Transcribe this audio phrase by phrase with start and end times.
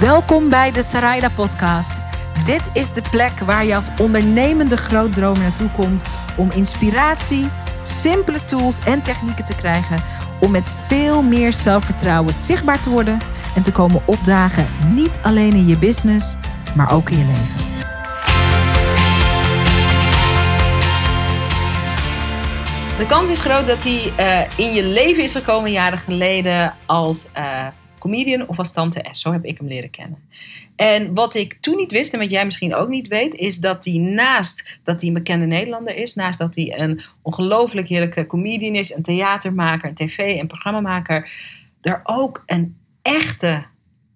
[0.00, 1.92] Welkom bij de Saraida Podcast.
[2.44, 6.04] Dit is de plek waar je als ondernemende grootdromer naartoe komt
[6.36, 7.48] om inspiratie,
[7.82, 10.02] simpele tools en technieken te krijgen
[10.40, 13.18] om met veel meer zelfvertrouwen zichtbaar te worden
[13.54, 16.36] en te komen opdagen, niet alleen in je business,
[16.74, 17.64] maar ook in je leven.
[22.98, 27.28] De kans is groot dat hij uh, in je leven is gekomen jaren geleden als
[27.36, 27.66] uh,
[28.06, 29.20] comedian of als tante S.
[29.20, 30.18] Zo heb ik hem leren kennen.
[30.76, 33.84] En wat ik toen niet wist, en wat jij misschien ook niet weet, is dat
[33.84, 38.74] hij naast dat hij een bekende Nederlander is, naast dat hij een ongelooflijk heerlijke comedian
[38.74, 41.30] is, een theatermaker, een tv- en programmamaker,
[41.80, 43.64] er ook een echte,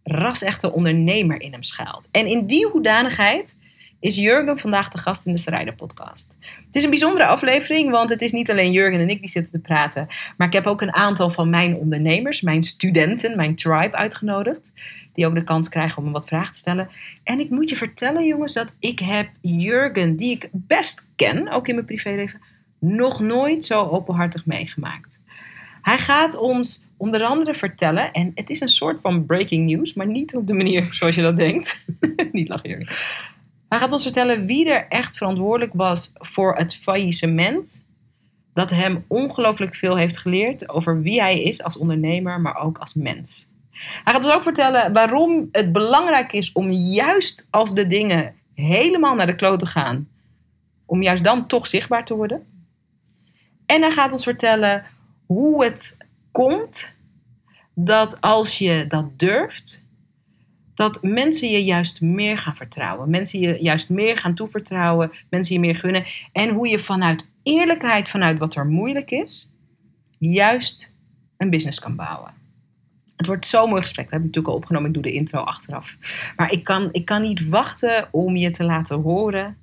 [0.03, 2.09] ras-echte ondernemer in hem schuilt.
[2.11, 3.57] En in die hoedanigheid
[4.01, 6.35] is Jurgen vandaag de gast in de Strijder podcast.
[6.41, 9.53] Het is een bijzondere aflevering, want het is niet alleen Jurgen en ik die zitten
[9.53, 13.97] te praten, maar ik heb ook een aantal van mijn ondernemers, mijn studenten, mijn tribe
[13.97, 14.73] uitgenodigd,
[15.15, 16.89] die ook de kans krijgen om me wat vragen te stellen.
[17.25, 21.69] En ik moet je vertellen, jongens, dat ik heb Jurgen, die ik best ken, ook
[21.69, 22.41] in mijn privéleven,
[22.79, 25.21] nog nooit zo openhartig meegemaakt.
[25.83, 30.07] Hij gaat ons onder andere vertellen, en het is een soort van breaking news, maar
[30.07, 31.85] niet op de manier zoals je dat denkt.
[32.33, 32.97] niet lachen, Jurgen.
[33.71, 37.85] Hij gaat ons vertellen wie er echt verantwoordelijk was voor het faillissement.
[38.55, 42.95] Dat hem ongelooflijk veel heeft geleerd over wie hij is als ondernemer, maar ook als
[42.95, 43.49] mens.
[43.71, 49.15] Hij gaat ons ook vertellen waarom het belangrijk is om juist als de dingen helemaal
[49.15, 50.09] naar de kloot te gaan,
[50.87, 52.47] om juist dan toch zichtbaar te worden.
[53.67, 54.85] En hij gaat ons vertellen
[55.27, 55.97] hoe het
[56.31, 56.93] komt
[57.75, 59.80] dat als je dat durft,
[60.81, 63.11] dat mensen je juist meer gaan vertrouwen.
[63.11, 65.11] Mensen je juist meer gaan toevertrouwen.
[65.31, 66.05] Mensen je meer gunnen.
[66.33, 69.51] En hoe je vanuit eerlijkheid, vanuit wat er moeilijk is,
[70.19, 70.93] juist
[71.37, 72.33] een business kan bouwen.
[73.17, 74.05] Het wordt zo'n mooi gesprek.
[74.05, 74.89] We hebben het natuurlijk al opgenomen.
[74.89, 75.97] Ik doe de intro achteraf.
[76.37, 79.57] Maar ik kan, ik kan niet wachten om je te laten horen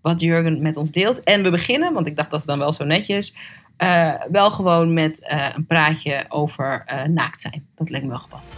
[0.00, 1.20] wat Jurgen met ons deelt.
[1.20, 3.36] En we beginnen, want ik dacht dat is dan wel zo netjes.
[3.78, 7.66] Uh, wel gewoon met uh, een praatje over uh, naakt zijn.
[7.74, 8.54] Dat leek me wel gepast.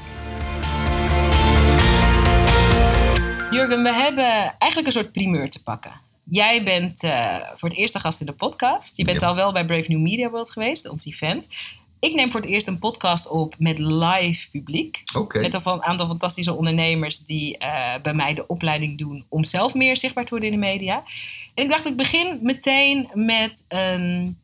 [3.50, 5.92] Jurgen, we hebben eigenlijk een soort primeur te pakken.
[6.24, 8.96] Jij bent uh, voor het eerst de gast in de podcast.
[8.96, 9.26] Je bent ja.
[9.26, 11.48] al wel bij Brave New Media World geweest, ons event.
[12.00, 15.02] Ik neem voor het eerst een podcast op met live publiek.
[15.16, 15.42] Okay.
[15.42, 19.96] Met een aantal fantastische ondernemers die uh, bij mij de opleiding doen om zelf meer
[19.96, 21.02] zichtbaar te worden in de media.
[21.54, 24.38] En ik dacht, ik begin meteen met een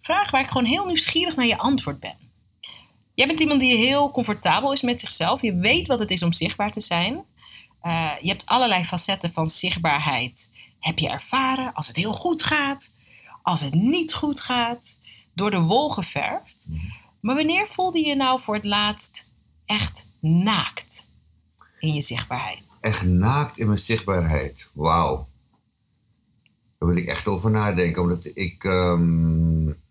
[0.00, 2.16] vraag waar ik gewoon heel nieuwsgierig naar je antwoord ben.
[3.14, 5.42] Jij bent iemand die heel comfortabel is met zichzelf.
[5.42, 7.24] Je weet wat het is om zichtbaar te zijn.
[7.82, 10.50] Uh, je hebt allerlei facetten van zichtbaarheid.
[10.78, 12.94] Heb je ervaren als het heel goed gaat,
[13.42, 14.98] als het niet goed gaat,
[15.34, 16.68] door de wol geverfd.
[17.20, 19.28] Maar wanneer voelde je nou voor het laatst
[19.66, 21.08] echt naakt
[21.78, 22.60] in je zichtbaarheid?
[22.80, 24.70] Echt naakt in mijn zichtbaarheid.
[24.72, 25.28] Wauw.
[26.78, 28.02] Daar wil ik echt over nadenken.
[28.02, 28.64] Omdat ik.
[28.64, 29.81] Um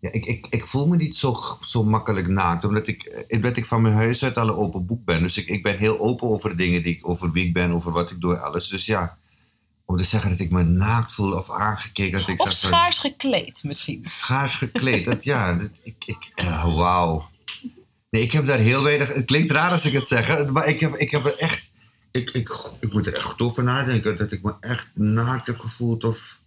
[0.00, 3.66] ja, ik, ik, ik voel me niet zo, zo makkelijk naakt, omdat ik, omdat ik
[3.66, 5.22] van mijn huis uit al een open boek ben.
[5.22, 7.92] Dus ik, ik ben heel open over dingen die ik, over wie ik ben, over
[7.92, 8.68] wat ik doe, alles.
[8.68, 9.18] Dus ja,
[9.84, 12.18] om te zeggen dat ik me naakt voel of aangekeken.
[12.18, 14.00] Dat ik of schaars van, gekleed misschien.
[14.04, 17.28] Schaars gekleed, dat ja, dat, ik, ik, uh, wauw.
[18.10, 20.80] Nee, ik heb daar heel weinig, het klinkt raar als ik het zeg, maar ik
[20.80, 21.70] heb, ik heb er echt,
[22.10, 25.58] ik, ik, ik moet er echt goed over nadenken, dat ik me echt naakt heb
[25.58, 26.40] gevoeld of...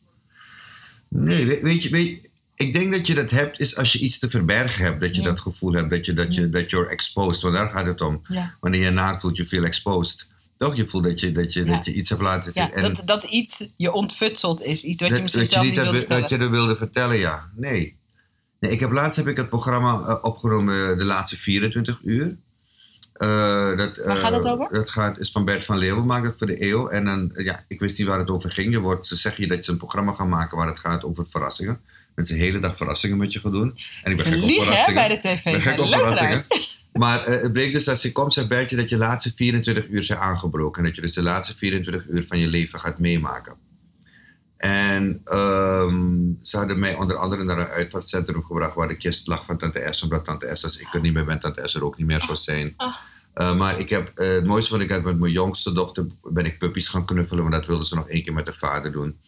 [1.08, 2.30] Nee, weet, weet je, weet
[2.62, 5.02] ik denk dat je dat hebt, is als je iets te verbergen hebt.
[5.02, 5.28] Dat je ja.
[5.28, 7.42] dat gevoel hebt, dat je, dat je, dat you're exposed.
[7.42, 8.22] Want daar gaat het om.
[8.28, 8.56] Ja.
[8.60, 10.28] Wanneer je naakt voelt, je veel exposed.
[10.58, 10.76] Toch?
[10.76, 12.72] Je voelt dat je, dat je, dat je iets hebt laten zien.
[12.76, 14.84] Ja, dat, dat iets je ontfutseld is.
[14.84, 17.52] Iets wat je misschien dat je zelf niet niet dat, je er wilde vertellen, ja.
[17.56, 17.98] Nee.
[18.60, 22.38] nee ik heb, laatst heb ik het programma eh, opgenomen de laatste 24 uur.
[23.22, 24.74] Eh, dat, Waar gaat het eh, over?
[24.74, 26.88] Dat gaat, is van Bert van Leeuwen, maakt het voor de eeuw.
[26.88, 28.74] En dan, eh, ja, ik wist niet waar het over ging.
[28.74, 31.26] Je wordt, ze zeggen je dat ze een programma gaan maken waar het gaat over
[31.30, 31.82] verrassingen.
[32.16, 33.78] Dat ze de hele dag verrassingen met je gaan doen.
[34.04, 34.94] En ik ben Ze gek op verrassingen.
[34.94, 35.46] bij de tv.
[35.46, 36.44] Ik ben Ze gek op verrassingen.
[36.94, 40.04] Maar eh, het bleek dus als je komt, zegt Bertje dat je laatste 24 uur
[40.04, 40.82] zijn aangebroken.
[40.82, 43.56] En dat je dus de laatste 24 uur van je leven gaat meemaken.
[44.58, 49.46] En ehm, ze hadden mij onder andere naar een uitvaartcentrum gebracht waar de kist lag
[49.46, 50.04] van Tante S.
[50.04, 52.22] Omdat Tante S, als ik er niet meer ben, Tante S er ook niet meer
[52.22, 52.74] zou zijn.
[52.78, 52.96] Ah.
[53.34, 56.46] Eh, maar ik heb, eh, het mooiste vond ik uit met mijn jongste dochter ben
[56.46, 57.44] ik puppies gaan knuffelen.
[57.44, 59.20] Want dat wilde ze nog één keer met de vader doen.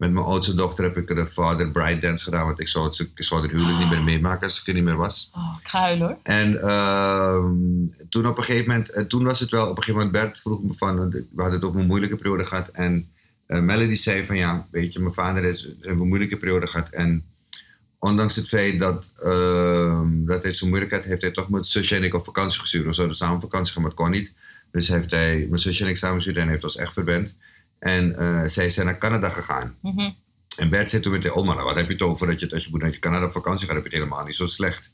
[0.00, 2.46] Met mijn oudste dochter heb ik de vader bride dance gedaan.
[2.46, 4.84] Want ik zou, het, ik zou het huwelijk niet meer meemaken als ik er niet
[4.84, 5.30] meer was.
[5.34, 6.18] Oh, ik ga huilen hoor.
[6.22, 10.06] En ehm, toen op een gegeven moment, en toen was het wel, op een gegeven
[10.06, 12.68] moment Bert vroeg me van, we hadden het over een moeilijke periode gehad.
[12.68, 13.08] En
[13.46, 16.88] eh, Melody zei van ja, weet je, mijn vader is, heeft een moeilijke periode gehad.
[16.88, 17.24] En
[17.98, 22.02] ondanks het feit dat, ehm, dat hij zo'n moeilijkheid heeft, hij toch met zusje en
[22.02, 22.84] ik op vakantie gestuurd.
[22.84, 24.32] We zouden samen op vakantie gaan, maar het kon niet.
[24.70, 27.34] Dus heeft hij mijn zusje en ik samen gestuurd en heeft ons echt verband.
[27.80, 29.76] En eh, zij zijn naar Canada gegaan.
[29.82, 30.10] Mhm.
[30.56, 32.64] En Bert zei toen meteen, oh maar wat heb je het over dat je als
[32.64, 34.92] je moet naar Canada op vakantie gaat, heb je het helemaal niet zo slecht.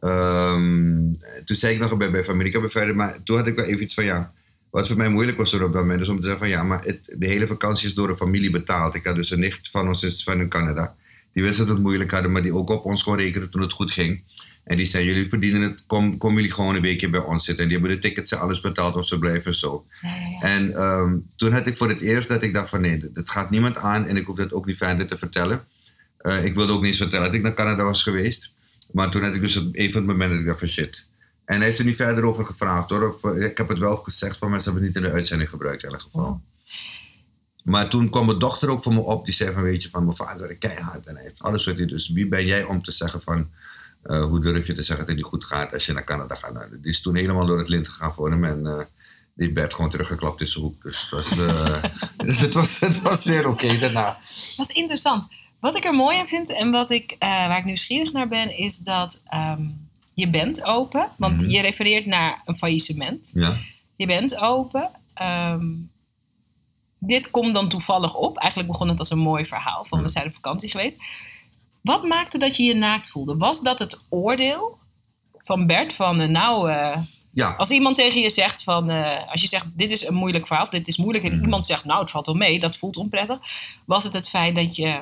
[0.00, 1.12] Ehm,
[1.44, 3.82] toen zei ik nog bij, bij familie bij verder, maar toen had ik wel even
[3.82, 4.32] iets van ja,
[4.70, 6.62] wat voor mij moeilijk was er op dat moment, is om te zeggen van ja,
[6.62, 8.94] maar het, de hele vakantie is door de familie betaald.
[8.94, 10.94] Ik had dus een nicht van ons is van in Canada,
[11.32, 13.72] die wist dat het moeilijk hadden, maar die ook op ons kon rekenen toen het
[13.72, 14.22] goed ging.
[14.64, 17.64] En die zei, jullie verdienen het, kom, kom jullie gewoon een weekje bij ons zitten.
[17.64, 19.86] En die hebben de tickets en alles betaald om ze blijven zo.
[20.00, 20.40] Ja, ja, ja.
[20.40, 23.50] En ehm, toen had ik voor het eerst dat ik dacht van nee, dat gaat
[23.50, 25.64] niemand aan en ik hoef dat ook niet verder te vertellen.
[26.18, 28.52] Eh, ik wilde ook niet eens vertellen dat ik naar Canada was geweest.
[28.92, 31.06] Maar toen had ik dus even het moment dat ik dacht van shit.
[31.44, 33.08] En hij heeft er niet verder over gevraagd hoor.
[33.08, 35.50] Of, eh, ik heb het wel gezegd, van mensen hebben het niet in de uitzending
[35.50, 36.24] gebruikt in elk geval.
[36.24, 36.40] Oh.
[37.64, 39.24] Maar toen kwam mijn dochter ook voor me op.
[39.24, 41.06] Die zei van weet je, van mijn vader werkt keihard.
[41.06, 42.10] En hij heeft alles wat hij dus.
[42.10, 43.50] Wie ben jij om te zeggen van...
[44.02, 46.34] eh, hoe durf je te zeggen dat het niet goed gaat als je naar Canada
[46.34, 46.52] gaat?
[46.52, 48.44] Nou, die is toen helemaal door het lint gegaan voor hem.
[48.44, 48.84] En eh,
[49.34, 50.82] die werd gewoon teruggeklapt in zijn hoek.
[50.82, 51.82] Dus, het was, eh,
[52.26, 54.18] dus het, was, het was weer oké daarna.
[54.56, 55.26] Wat interessant.
[55.60, 58.78] Wat ik er mooi aan vind en wat ik, waar ik nieuwsgierig naar ben, is
[58.78, 59.62] dat ehm,
[60.14, 61.08] je bent open.
[61.18, 61.50] Want Mhm.
[61.50, 63.30] je refereert naar een faillissement.
[63.34, 63.56] Ja.
[63.96, 64.90] Je bent open.
[65.14, 65.66] Ehm,
[66.98, 68.38] dit komt dan toevallig op.
[68.38, 70.98] Eigenlijk begon het als een mooi verhaal van we zijn op vakantie geweest.
[71.82, 73.36] Wat maakte dat je je naakt voelde?
[73.36, 74.78] Was dat het oordeel
[75.44, 76.98] van Bert van eh, nou, eh,
[77.32, 77.54] ja.
[77.56, 80.64] als iemand tegen je zegt van, eh, als je zegt dit is een moeilijk verhaal,
[80.64, 81.42] of dit is moeilijk, en Mhm.
[81.44, 83.38] iemand zegt nou het valt wel mee, dat voelt onprettig.
[83.86, 85.00] Was het het feit dat je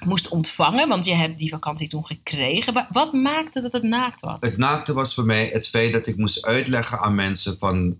[0.00, 2.72] moest ontvangen, want je hebt die vakantie toen gekregen.
[2.74, 4.36] Wa- Wat maakte dat het naakt was?
[4.38, 7.96] Het naakte was voor mij het feit dat ik moest uitleggen aan mensen van...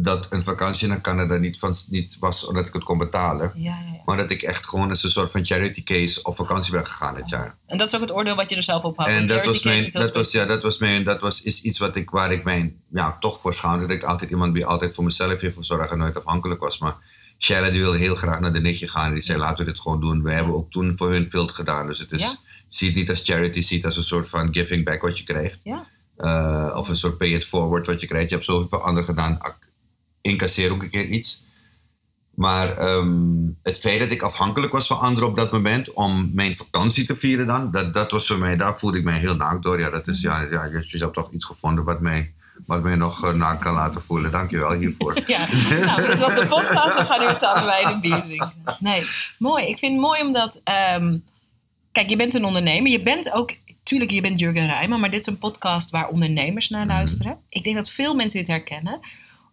[0.00, 3.52] dat een vakantie naar Canada niet, van, niet was omdat ik het kon betalen.
[3.54, 4.02] Ja, ja, ja.
[4.04, 7.14] Maar dat ik echt gewoon als een soort van charity case op vakantie ben gegaan
[7.14, 7.56] dit jaar.
[7.66, 9.08] En dat is ook het oordeel wat je er zelf op had.
[9.08, 11.96] En dat was, mijn, dat was, ja, dat was mijn, dat was is iets wat
[11.96, 13.86] ik, waar ik mij ja, toch voor schaamde.
[13.86, 16.78] Dat ik altijd iemand die altijd voor mezelf heeft zorgen en nooit afhankelijk was.
[16.78, 16.96] Maar
[17.38, 19.06] Shella die wilde heel graag naar de nichtje gaan.
[19.06, 20.22] En die zei, laten we dit gewoon doen.
[20.22, 21.86] We hebben ook toen voor hun veel gedaan.
[21.86, 22.36] Dus het is,
[22.68, 25.24] zie het niet als charity, zie het als een soort van giving back wat je
[25.24, 25.58] krijgt.
[25.62, 25.86] Ja.
[26.16, 28.28] Eh, of een soort pay it forward wat je krijgt.
[28.28, 29.38] Je hebt zoveel anderen gedaan.
[30.28, 31.46] Incasseer ook een keer iets.
[32.34, 36.56] Maar ehm, het feit dat ik afhankelijk was van anderen op dat moment om mijn
[36.56, 39.62] vakantie te vieren dan, dat, dat was voor mij, daar voelde ik mij heel naakt
[39.62, 39.80] door.
[39.80, 42.32] Ja, dat is, ja, ja je, je hebt toch iets gevonden wat mij,
[42.66, 44.30] wat mij nog uh, naakt kan laten voelen.
[44.30, 45.14] Dankjewel hiervoor.
[45.26, 45.46] Ja,
[45.84, 46.98] nou, dit was de podcast.
[46.98, 48.52] We gaan nu met z'n allen bij een bier drinken.
[48.80, 49.02] Nee,
[49.38, 49.64] mooi.
[49.66, 50.60] Ik vind het mooi omdat...
[50.64, 51.18] ehm,
[51.92, 52.90] kijk, je bent een ondernemer.
[52.90, 53.56] Je bent ook...
[53.82, 55.00] Tuurlijk, je bent Jurgen Rijman.
[55.00, 56.94] Maar dit is een podcast waar ondernemers naar Mhm.
[56.94, 57.38] luisteren.
[57.48, 59.00] Ik denk dat veel mensen dit herkennen.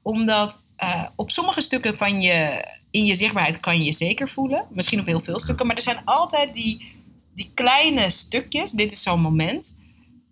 [0.05, 2.67] Omdat eh, op sommige stukken van je...
[2.91, 4.65] In je zichtbaarheid kan je je zeker voelen.
[4.69, 5.67] Misschien op heel veel stukken.
[5.67, 6.95] Maar er zijn altijd die,
[7.33, 8.71] die kleine stukjes.
[8.71, 9.77] Dit is zo'n moment.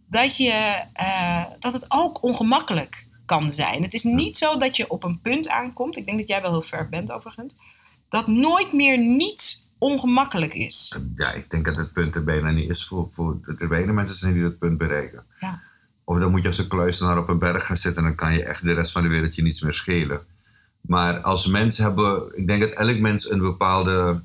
[0.09, 3.83] Dat, je, eh, dat het ook ongemakkelijk kan zijn.
[3.83, 5.97] Het is niet zo dat je op een punt aankomt.
[5.97, 7.53] Ik denk dat jij wel heel ver bent overigens.
[8.09, 10.99] Dat nooit meer niets ongemakkelijk is.
[11.15, 14.15] Ja, ik denk dat het punt er bijna niet is voor, voor er weinig mensen
[14.15, 15.25] zijn die dat punt bereiken.
[15.39, 15.61] Ja.
[16.03, 18.33] Of dan moet je als een kluisenaar op een berg gaan zitten en dan kan
[18.33, 20.21] je echt de rest van de wereld je niets meer schelen.
[20.81, 24.23] Maar als mensen hebben, ik denk dat elk mens een bepaalde,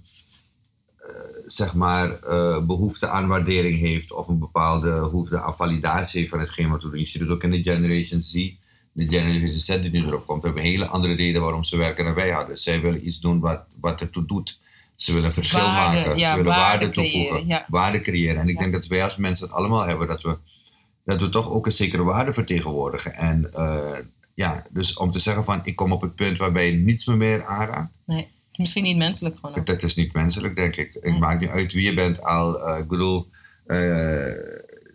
[1.03, 1.09] uh,
[1.47, 4.13] zeg maar, uh, behoefte aan waardering heeft.
[4.13, 6.99] Of een bepaalde behoefte aan validatie van hetgeen wat we doen.
[6.99, 8.33] Je ziet het ook in de Generation Z.
[8.93, 12.05] De Generation Z die nu erop komt, hebben een hele andere reden waarom ze werken
[12.05, 12.59] dan wij hadden.
[12.59, 14.59] Zij willen iets doen wat, wat ertoe doet.
[14.97, 16.19] Ze willen verschil waarde, maken.
[16.19, 17.31] Ja, ze willen waarde, waarde toevoegen.
[17.31, 17.65] Creëren, ja.
[17.69, 18.41] Waarde creëren.
[18.41, 18.61] En ik Ja.
[18.61, 20.07] denk dat wij als mensen het allemaal hebben.
[20.07, 20.39] Dat we,
[21.09, 23.15] dat we toch ook een zekere waarde vertegenwoordigen.
[23.15, 23.79] En uh,
[24.35, 27.17] ja, dus om te zeggen van ik kom op het punt waarbij je niets meer,
[27.17, 27.93] meer aanraakt.
[28.07, 29.57] Nee, misschien niet menselijk gewoon.
[29.57, 29.67] Ook.
[29.67, 30.93] Dat is niet menselijk, denk ik.
[30.93, 31.19] Het Nee.
[31.19, 32.23] maakt niet uit wie je bent.
[32.23, 33.29] Al, uh, ik bedoel,
[33.67, 34.25] uh,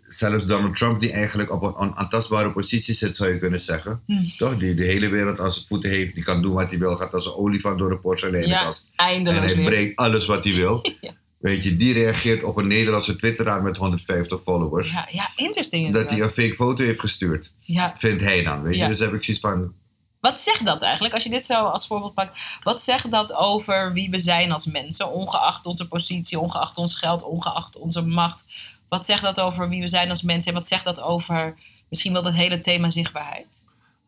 [0.08, 4.02] zelfs Donald Trump, die eigenlijk op een onaantastbare positie zit, zou je kunnen zeggen.
[4.06, 4.32] Hmm.
[4.36, 4.56] Toch?
[4.56, 6.14] Die de hele wereld aan zijn voeten heeft.
[6.14, 6.96] Die kan doen wat hij wil.
[6.96, 8.90] Gaat als een olifant door de porseleinenkast.
[8.96, 9.64] Ja, en eindeloos hij weer.
[9.70, 10.80] breekt alles wat hij wil.
[11.00, 11.12] Ja.
[11.44, 14.92] Weet je, die reageert op een Nederlandse twitteraar met 150 followers.
[14.92, 15.92] Ja, ja, interesting.
[15.92, 17.52] dat hij een fake foto heeft gestuurd.
[17.60, 17.94] Ja.
[17.98, 18.62] Vindt hij dan.
[18.62, 18.82] Weet Ja.
[18.82, 18.88] je?
[18.90, 19.72] Dus heb ik zoiets van.
[20.20, 22.38] Wat zegt dat eigenlijk, als je dit zo als voorbeeld pakt?
[22.62, 27.22] Wat zegt dat over wie we zijn als mensen, ongeacht onze positie, ongeacht ons geld,
[27.22, 28.46] ongeacht onze macht?
[28.88, 31.54] Wat zegt dat over wie we zijn als mensen en wat zegt dat over
[31.88, 33.62] misschien wel dat hele thema zichtbaarheid?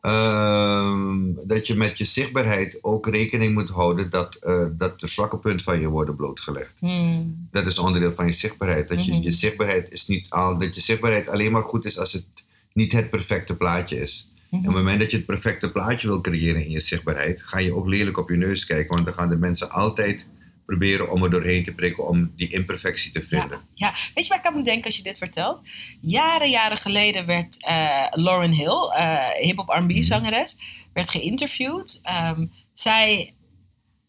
[0.06, 5.38] Ehm, dat je met je zichtbaarheid ook rekening moet houden dat, eh, dat de zwakke
[5.38, 6.72] punten van je worden blootgelegd.
[6.78, 7.48] Hmm.
[7.50, 8.88] Dat is onderdeel van je zichtbaarheid.
[8.88, 9.22] Dat je, Mhm.
[9.22, 12.24] je zichtbaarheid is niet al, dat je zichtbaarheid alleen maar goed is als het
[12.72, 14.30] niet het perfecte plaatje is.
[14.50, 17.58] En op het moment dat je het perfecte plaatje wil creëren in je zichtbaarheid, ga
[17.58, 18.94] je ook lelijk op je neus kijken.
[18.94, 20.26] Want dan gaan de mensen altijd
[20.66, 23.60] proberen om er doorheen te prikken om die imperfectie te vinden.
[23.74, 25.60] Ja, weet je waar ik aan moet denken als je dit vertelt?
[26.00, 30.02] Jaren, jaren geleden werd uh, Lauren Hill, uh, hip-hop R&B Mhm.
[30.02, 30.58] zangeres,
[30.92, 32.00] werd geïnterviewd.
[32.02, 33.34] Ehm, zij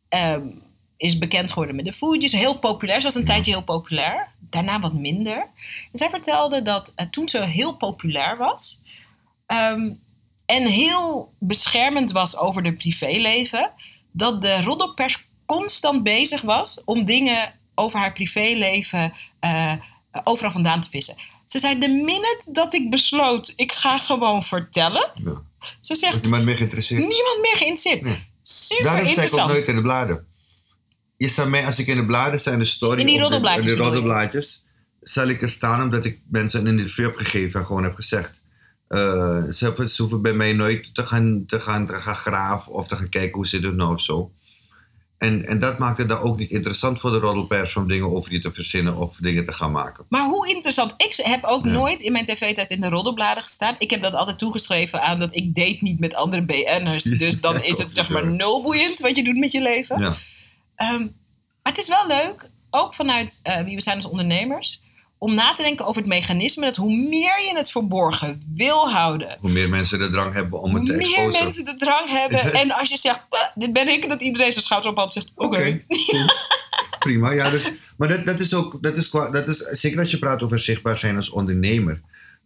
[0.10, 0.48] ehm,
[0.98, 3.00] is bekend geworden met de Fugees, heel populair.
[3.00, 3.28] Ze was een Ja.
[3.28, 5.38] tijdje heel populair, daarna wat minder.
[5.92, 8.82] En zij vertelde dat eh, toen ze heel populair was
[9.46, 9.90] ehm,
[10.46, 13.72] en heel beschermend was over haar privéleven,
[14.12, 19.74] dat de roddelpers constant bezig was om dingen over haar privéleven eh,
[20.24, 21.16] overal vandaan te vissen.
[21.46, 25.12] Ze zei, de minute dat ik besloot, ik ga gewoon vertellen.
[25.16, 25.42] Ja.
[25.82, 27.00] Ze zegt, niemand meer geïnteresseerd?
[27.02, 28.02] niemand meer geïnteresseerd.
[28.02, 28.28] Nee.
[28.42, 29.52] Super Daarom sta ik ook interessant.
[29.52, 30.26] nooit in de bladen.
[31.18, 33.00] Je staat mij, als ik in de bladen sta, in de story...
[33.00, 34.64] In die roddelblaadjes In de roddelblaadjes.
[35.02, 38.42] Zal ik er staan omdat ik mensen een interview heb gegeven en gewoon heb gezegd...
[38.90, 42.88] ze, hebben- ze hoeven bij mij nooit te gaan, te, gaan, te gaan graven of
[42.88, 44.32] te gaan kijken hoe zit het nou of zo.
[45.18, 48.32] En, en dat maakt het dan ook niet interessant voor de roddelpers om dingen over
[48.32, 50.06] je te verzinnen of dingen te gaan maken.
[50.10, 50.94] Maar hoe interessant.
[50.98, 51.72] Ik heb ook Ja.
[51.72, 53.76] nooit in mijn tv-tijd in de roddelbladen gestaan.
[53.80, 57.04] Ik heb dat altijd toegeschreven aan dat ik date niet met andere BN'ers.
[57.04, 60.00] Dus dan is het zeg maar nul boeiend wat je doet met je leven.
[60.00, 60.16] Ja.
[60.76, 61.02] Ehm,
[61.64, 64.82] maar het is wel leuk, ook vanuit eh, wie we zijn als ondernemers,
[65.18, 69.38] om na te denken over het mechanisme dat hoe meer je het verborgen wil houden,
[69.40, 71.44] Hoe meer mensen de drang hebben om hoe het te meer exposen.
[71.44, 72.54] mensen de drang hebben.
[72.54, 75.34] en als je zegt, "Bah, dit ben ik, dat iedereen zijn schouder ophoudt en zegt,
[75.36, 75.80] oké.
[77.00, 77.32] Prima.
[77.32, 80.44] Ja, dus, maar dat, dat is ook, dat is, dat is, zeker als je praat
[80.44, 82.02] over zichtbaar zijn als ondernemer.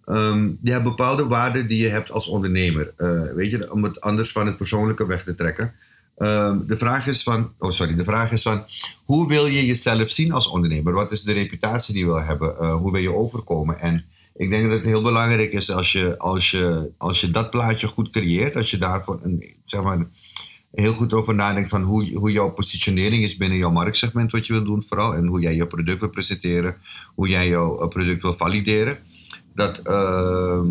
[0.06, 2.94] Ehm, je hebt bepaalde waarden die je hebt als ondernemer.
[2.98, 5.74] Eh, weet je, om het anders van het persoonlijke weg te trekken.
[6.22, 8.64] Ehm, de vraag is van, oh sorry, de vraag is van,
[9.06, 10.94] hoe wil je jezelf zien als ondernemer?
[10.94, 12.60] Wat is de reputatie die je wil hebben?
[12.60, 13.80] Eh, hoe wil je overkomen?
[13.80, 17.50] En ik denk dat het heel belangrijk is als je, als je, als je dat
[17.50, 20.08] plaatje goed creëert, als je daarvoor een, zeg maar,
[20.72, 24.54] heel goed over nadenkt van hoe, hoe jouw positionering is binnen jouw marktsegment, wat je
[24.54, 26.76] wil doen vooral, en hoe jij je product wil presenteren,
[27.16, 28.98] hoe jij jouw eh, product wil valideren.
[29.56, 30.68] Dat, ehm,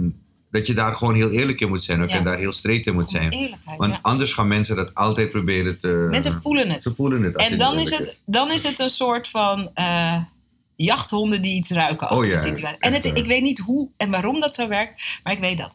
[0.51, 2.17] dat je daar gewoon heel eerlijk in moet zijn ook, Ja.
[2.17, 3.57] en daar heel straight in moet zijn.
[3.77, 3.99] Want ja.
[4.03, 6.07] anders gaan mensen dat altijd proberen te...
[6.11, 6.83] Mensen voelen het.
[6.83, 7.37] Ze voelen het.
[7.37, 10.23] als En dan is, het, dan is het een soort van eh,
[10.77, 12.79] jachthonden die iets ruiken achter Oh ja, situatie.
[12.79, 15.75] En het, ik weet niet hoe en waarom dat zo werkt, maar ik weet dat.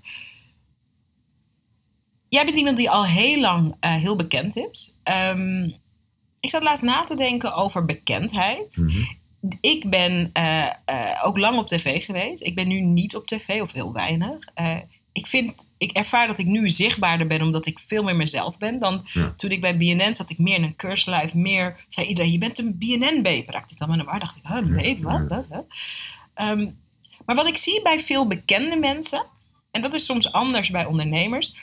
[2.29, 4.96] Jij bent iemand die al heel lang eh, heel bekend is.
[5.03, 5.63] Ehm,
[6.39, 8.77] ik zat laatst na te denken over bekendheid.
[8.77, 9.01] Mhm.
[9.61, 12.41] Ik ben eh, eh, ook lang op tv geweest.
[12.43, 14.37] Ik ben nu niet op tv, of heel weinig.
[14.53, 14.77] Eh,
[15.11, 18.79] ik, vind, ik ervaar dat ik nu zichtbaarder ben, omdat ik veel meer mezelf ben.
[18.79, 19.33] Dan Ja.
[19.37, 21.33] toen ik bij BNN zat, ik meer in een keurslijf.
[21.33, 23.89] Meer zei iedereen, je bent een BNN-B-practicant.
[23.95, 25.65] Maar dan dacht ik, huh, nee, wat, wat, wat?
[26.33, 26.69] Ehm,
[27.25, 29.25] maar wat ik zie bij veel bekende mensen,
[29.71, 31.55] en dat is soms anders bij ondernemers,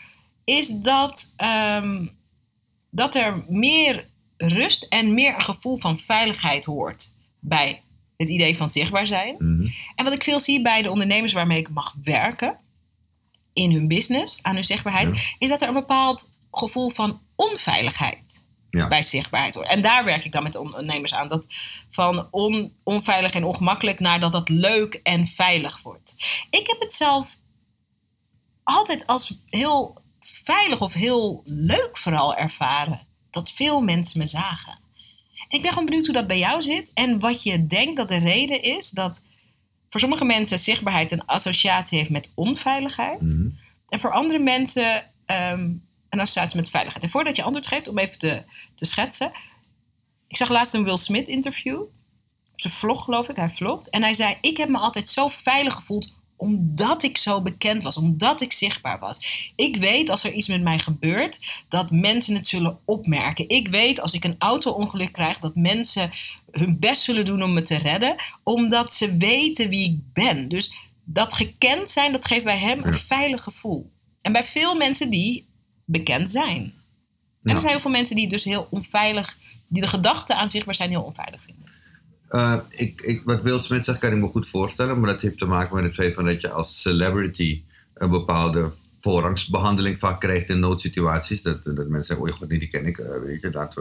[0.44, 2.06] is dat, ehm,
[2.90, 7.11] dat er meer rust en meer een gevoel van veiligheid hoort
[7.44, 7.82] bij
[8.16, 9.34] het idee van zichtbaar zijn.
[9.38, 9.66] Mhm.
[9.94, 12.56] En wat ik veel zie bij de ondernemers waarmee ik mag werken,
[13.52, 15.22] in hun business, aan hun zichtbaarheid, Ja.
[15.38, 18.88] is dat er een bepaald gevoel van onveiligheid Ja.
[18.88, 19.68] bij zichtbaarheid hoort.
[19.68, 21.28] En daar werk ik dan met de ondernemers aan.
[21.28, 21.46] Dat
[21.90, 26.14] van on, onveilig en ongemakkelijk naar dat dat leuk en veilig wordt.
[26.50, 27.36] Ik heb het zelf
[28.62, 33.06] altijd als heel veilig of heel leuk vooral ervaren.
[33.30, 34.78] Dat veel mensen me zagen.
[35.52, 36.92] Ik ben gewoon benieuwd hoe dat bij jou zit.
[36.92, 39.22] En wat je denkt dat de reden is dat
[39.88, 43.20] voor sommige mensen zichtbaarheid een associatie heeft met onveiligheid.
[43.20, 43.48] Mhm.
[43.88, 45.60] En voor andere mensen ehm,
[46.08, 47.04] een associatie met veiligheid.
[47.04, 48.42] En voordat je antwoord geeft, om even te,
[48.74, 49.32] te schetsen.
[50.28, 51.80] Ik zag laatst een Will Smith interview.
[52.52, 53.90] Op zijn vlog geloof ik, hij vlogt.
[53.90, 57.96] En hij zei, ik heb me altijd zo veilig gevoeld omdat ik zo bekend was,
[57.96, 59.52] omdat ik zichtbaar was.
[59.56, 63.48] Ik weet als er iets met mij gebeurt, dat mensen het zullen opmerken.
[63.48, 66.10] Ik weet als ik een auto-ongeluk krijg, dat mensen
[66.50, 70.48] hun best zullen doen om me te redden, omdat ze weten wie ik ben.
[70.48, 73.90] Dus dat gekend zijn, dat geeft bij hem een veilig gevoel.
[74.22, 75.48] En bij veel mensen die
[75.84, 76.74] bekend zijn.
[77.42, 80.74] En er zijn heel veel mensen die dus heel onveilig, die de gedachte aan zichtbaar
[80.74, 81.61] zijn heel onveilig vinden.
[82.32, 85.00] Eh, ik, ik, wat Will Smith zegt, kan ik me goed voorstellen.
[85.00, 87.62] Maar dat heeft te maken met het feit van dat je als celebrity
[87.94, 88.70] een bepaalde
[89.00, 91.42] voorrangsbehandeling vaak krijgt in noodsituaties.
[91.42, 92.98] Dat, dat mensen zeggen, oh god, die ken ik.
[92.98, 93.80] eh, weet je, dat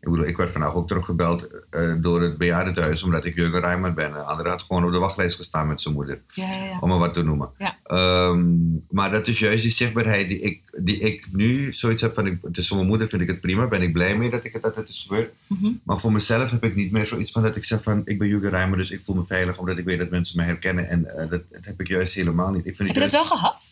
[0.00, 3.94] ik bedoel, ik werd vandaag ook teruggebeld eh, door het bejaardentehuis omdat ik Jurgen Rijman
[3.94, 4.14] ben.
[4.14, 6.20] Een andere had gewoon op de wachtlijst gestaan met zijn moeder.
[6.32, 6.78] Ja, ja, ja.
[6.80, 7.50] Om maar wat te noemen.
[7.84, 8.56] Ehm,
[8.90, 12.26] maar dat is juist die zichtbaarheid die ik, die ik nu zoiets heb van...
[12.26, 13.66] Ik, het is voor mijn moeder vind ik het prima.
[13.66, 15.32] Ben ik blij mee dat, ik het, dat het is gebeurd.
[15.46, 15.72] Mhm.
[15.82, 18.02] Maar voor mezelf heb ik niet meer zoiets van dat ik zeg van...
[18.04, 20.44] Ik ben Jurgen Rijmer, dus ik voel me veilig omdat ik weet dat mensen me
[20.44, 20.88] herkennen.
[20.88, 22.66] En eh, dat, dat heb ik juist helemaal niet.
[22.66, 23.70] Ik vind Heb je dat wel gehad?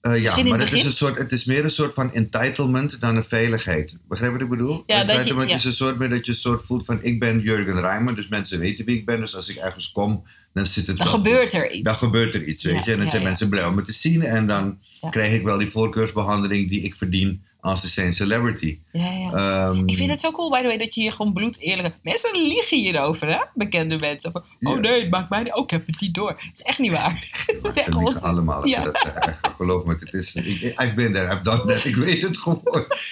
[0.00, 3.16] Eh, ja, maar het is, een soort, het is meer een soort van entitlement dan
[3.16, 3.96] een veiligheid.
[4.08, 4.82] Begrijp je wat ik bedoel?
[4.86, 5.54] Ja, je- entitlement ja.
[5.56, 8.28] is een soort meer dat je een soort voelt van ik ben Jurgen Rijmer, dus
[8.28, 9.20] mensen weten wie ik ben.
[9.20, 10.22] Dus als ik ergens kom,
[10.54, 11.52] dan zit het Dan wel gebeurt goed.
[11.54, 11.82] er iets.
[11.84, 12.92] Dan gebeurt er iets, weet Ja, je.
[12.92, 14.22] En dan zijn mensen blij om me te zien.
[14.22, 14.78] En dan
[15.10, 18.78] krijg ik wel die voorkeursbehandeling die ik verdien als ze zijn celebrity.
[18.92, 19.30] Ja, ja.
[19.32, 21.94] Ehm, Ik vind het zo cool, by the way, dat je hier gewoon bloed eerlijk...
[22.02, 23.38] Mensen liegen hierover, hè?
[23.54, 24.32] Bekende mensen.
[24.32, 24.80] Van, oh Ja.
[24.80, 25.54] nee, het maakt mij niet...
[25.54, 26.28] Oh, ik heb het niet door.
[26.30, 27.12] Het is echt niet waar.
[27.62, 29.06] Is Ze echt liegen allemaal als dat
[29.56, 31.84] Geloof me, het is, ik, ik- been there, I've done that.
[31.84, 32.62] Ik weet het gewoon.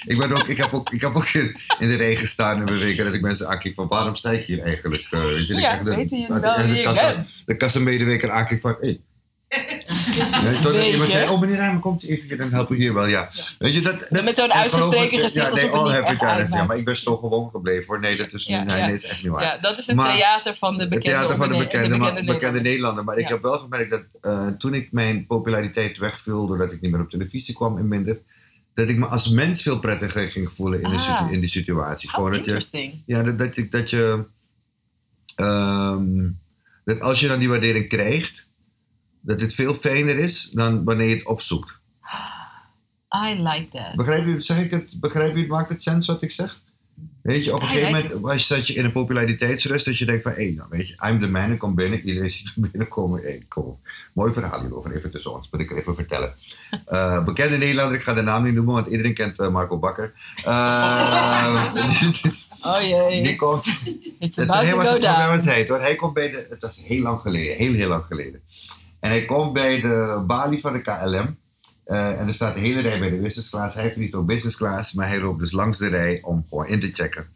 [0.06, 2.78] Ik, ben ook, ik heb ook, ik heb ook in, in de regen staan en
[2.78, 5.06] weken dat ik mensen aankijk van waarom sta ik hier eigenlijk?
[5.10, 7.26] Eh, weet je, dat ik Ja, weten jullie wel ik wie de ik ben?
[7.46, 8.76] De kassamedewerker aankijk van.
[9.48, 12.94] Nee, Weet iemand zei, oh meneer Rijmer, komt u even hier, dan helpen we hier
[12.94, 13.30] wel, ja.
[13.58, 16.44] Weet je, dat, dat, Met zo'n uitgestreken ik- gezicht Ja, nee, all niet have echt
[16.46, 18.00] it, ja, maar ik ben zo gewoon gebleven hoor.
[18.00, 18.86] Nee, dat is, Ja, nee, ja.
[18.86, 19.42] nee, is echt niet waar.
[19.42, 22.20] Ja, dat is het Maar- theater van de Het bekende theater van de bekende, bekende,
[22.22, 22.62] Nederlander.
[22.62, 23.04] Nederlander.
[23.04, 26.90] Maar ik heb wel gemerkt dat eh, toen ik mijn populariteit wegviel, doordat ik niet
[26.90, 28.18] meer op televisie kwam en minder,
[28.74, 31.18] dat ik me als mens veel prettiger ging voelen in, de Ah.
[31.20, 32.08] situ- in die situatie.
[32.10, 34.24] How Gewoon dat je, ja, dat, dat, je- dat je,
[35.34, 36.28] ehm,
[36.84, 38.46] dat als je dan die waardering krijgt,
[39.28, 41.76] dat het veel fijner is dan wanneer je het opzoekt.
[43.26, 43.94] I like that.
[43.96, 46.60] Begrijp je, zeg ik het, begrijp je, maakt het sens wat ik zeg?
[47.22, 50.04] Weet je, op een I gegeven like moment zat je in een populariteitsrust, dat je
[50.04, 52.68] denkt van, hé, nou weet je, I'm the man, ik kom binnen, iedereen ziet me
[52.68, 53.80] binnenkomen, hé, kom.
[54.12, 56.34] Mooi verhaal hierover, even tussen ons, moet ik even vertellen.
[56.84, 60.12] Eh, bekende Nederlander, ik ga de naam niet noemen, want iedereen kent eh, Marco Bakker.
[60.44, 61.74] Eh,
[62.62, 63.22] Oh jee.
[63.22, 63.66] die komt,
[64.18, 65.66] It's het, about hij to was go down.
[65.68, 65.80] hoor.
[65.80, 66.46] Hij komt bij de.
[66.50, 68.40] Het was heel lang geleden, heel heel lang geleden.
[69.00, 71.36] En hij komt bij de balie van de KLM.
[71.84, 73.74] eh, en er staat een hele rij bij de business class.
[73.76, 76.80] Hij vliegt ook business class, maar hij loopt dus langs de rij om gewoon in
[76.80, 77.26] te checken.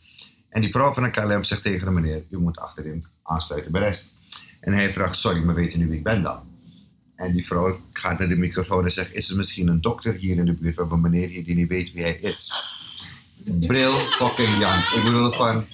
[0.48, 3.80] En die vrouw van de KLM zegt tegen de meneer: U moet achterin aansluiten bij
[3.80, 4.14] de rest.
[4.60, 6.40] En hij vraagt: Sorry, maar weet je nu wie ik ben dan?
[7.16, 10.36] En die vrouw gaat naar de microfoon en zegt: Is er misschien een dokter hier
[10.36, 10.74] in de buurt?
[10.74, 12.52] We hebben een meneer hier die niet weet wie hij is.
[13.44, 14.78] Bril fucking Jan.
[14.78, 15.64] Ik bedoel van.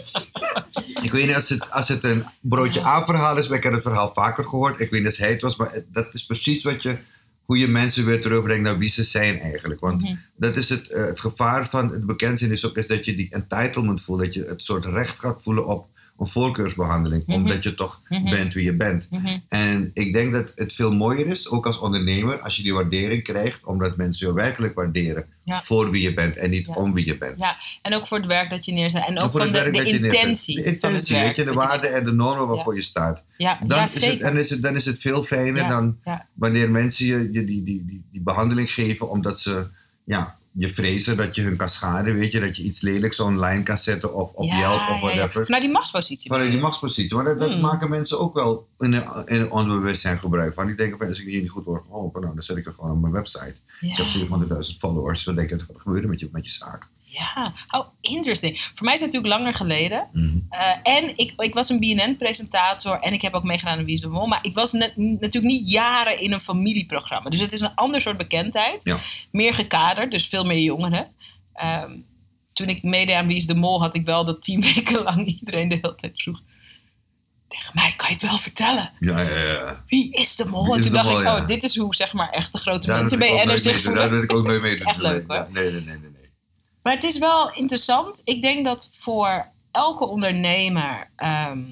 [1.03, 3.83] Ik weet niet als het, als het een broodje aap-verhaal is, maar ik heb het
[3.83, 4.81] verhaal vaker gehoord.
[4.81, 6.97] Ik weet niet als hij het was, maar dat is precies wat je,
[7.45, 9.81] hoe je mensen weer terugbrengt naar wie ze zijn eigenlijk.
[9.81, 10.15] Want Mhm.
[10.37, 13.17] dat is het, eh, het gevaar van het bekend zijn is ook is dat je
[13.17, 14.21] die entitlement voelt.
[14.21, 15.87] Dat je het soort recht gaat voelen op
[16.19, 17.27] een voorkeursbehandeling.
[17.27, 17.37] Mhm.
[17.37, 18.31] Omdat je toch Mhm.
[18.31, 19.07] bent wie je bent.
[19.11, 19.39] Mhm.
[19.49, 23.23] En ik denk dat het veel mooier is, ook als ondernemer, als je die waardering
[23.23, 25.61] krijgt, omdat mensen je werkelijk waarderen Ja.
[25.61, 26.75] voor wie je bent en niet Ja.
[26.75, 27.39] om wie je bent.
[27.39, 29.05] Ja, en ook voor het werk dat je neerzet.
[29.07, 30.55] En ook voor van de, intentie.
[30.57, 33.23] De intentie, weet je, de waarden en de normen waarvoor je staat.
[33.37, 35.99] Ja, Dan, is het, dan, is het, dan is het veel fijner dan
[36.33, 39.67] wanneer mensen je, je die, die, die, die behandeling geven omdat ze
[40.05, 43.63] ja, je vrezen dat je hun kan schaden, weet je, dat je iets lelijks online
[43.63, 45.01] kan zetten of op Ja, Yelp of ja, ja.
[45.01, 45.45] whatever.
[45.45, 46.31] Vanuit die machtspositie.
[46.31, 47.17] Vanuit die machtspositie.
[47.17, 47.61] Maar dat, dat Hmm.
[47.61, 50.67] maken mensen ook wel in een, in een onderbewustzijn gebruik van.
[50.67, 52.75] Die denken van, als ik hier niet goed word geholpen, nou, dan zet ik het
[52.75, 53.55] gewoon op mijn website.
[53.81, 54.27] Ik heb Ja.
[54.27, 55.25] 700.000 followers.
[55.25, 56.89] Wat denk je, wat gebeurt er met je, met je zaak?
[57.19, 58.61] Ja, oh, interesting.
[58.75, 60.09] Voor mij is het natuurlijk langer geleden.
[60.13, 60.39] Mhm.
[60.51, 64.01] Eh, en ik, ik was een BNN-presentator en ik heb ook meegedaan aan Wie is
[64.01, 64.27] de Mol.
[64.27, 67.31] Maar ik was net- natuurlijk niet jaren in een familieprogramma.
[67.31, 68.85] Dus het is een ander soort bekendheid.
[68.85, 68.99] Ja.
[69.31, 71.09] Meer gekaderd, dus veel meer jongeren.
[71.55, 71.93] Ehm,
[72.53, 75.27] toen ik meedeed aan Wie is de Mol had ik wel dat tien weken lang
[75.27, 76.43] iedereen de hele tijd vroeg...
[77.49, 78.91] Tegen mij kan je het wel vertellen.
[79.01, 79.85] Ja, ja, ja.
[79.87, 80.65] Wie is de mol?
[80.65, 81.37] Wie En toen dacht mol, ik, ja.
[81.37, 83.95] oh, dit is hoe zeg maar echt de grote Daar mensen mee zich doen.
[83.95, 84.11] Daar voelen.
[84.11, 85.07] wil ik ook mee is echt doen.
[85.09, 85.37] leuk, hoor.
[85.37, 86.11] Ja, nee, nee, nee, nee.
[86.89, 88.21] Maar het is wel interessant.
[88.25, 91.65] Ik denk dat voor elke ondernemer ehm,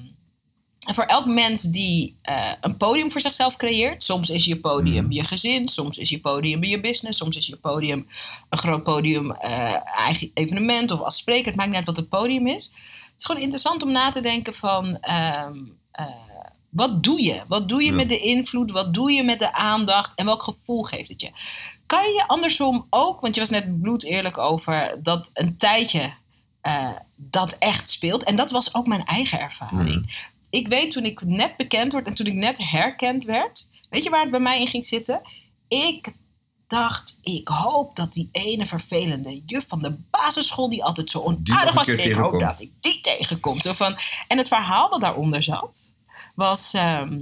[0.87, 4.03] en voor elk mens die eh, een podium voor zichzelf creëert.
[4.03, 5.11] Soms is je podium Mhm.
[5.11, 8.07] je gezin, soms is je podium je business, soms is je podium
[8.49, 11.45] een groot podium, eh, eigen evenement of als spreker.
[11.47, 12.65] Het maakt niet uit wat het podium is.
[12.65, 14.97] Het is gewoon interessant om na te denken van.
[14.99, 15.57] ehm,
[15.91, 16.05] eh,
[16.69, 17.43] wat doe je?
[17.47, 17.95] Wat doe je Ja.
[17.95, 18.71] met de invloed?
[18.71, 20.15] Wat doe je met de aandacht?
[20.15, 21.31] En welk gevoel geeft het je?
[21.87, 26.13] Kan je andersom ook, want je was net bloed eerlijk over dat een tijdje
[26.61, 28.23] eh, dat echt speelt.
[28.23, 30.25] En dat was ook mijn eigen ervaring.
[30.49, 34.09] Ik weet toen ik net bekend werd en toen ik net herkend werd, weet je
[34.09, 35.21] waar het bij mij in ging zitten?
[35.67, 36.13] Ik
[36.67, 41.73] dacht, ik hoop dat die ene vervelende juf van de basisschool die altijd zo onaardig
[41.73, 43.61] was, ik hoop dat ik die tegenkom.
[43.61, 43.97] Zo van,
[44.27, 45.89] en het verhaal wat daaronder zat,
[46.35, 47.19] was, ehm,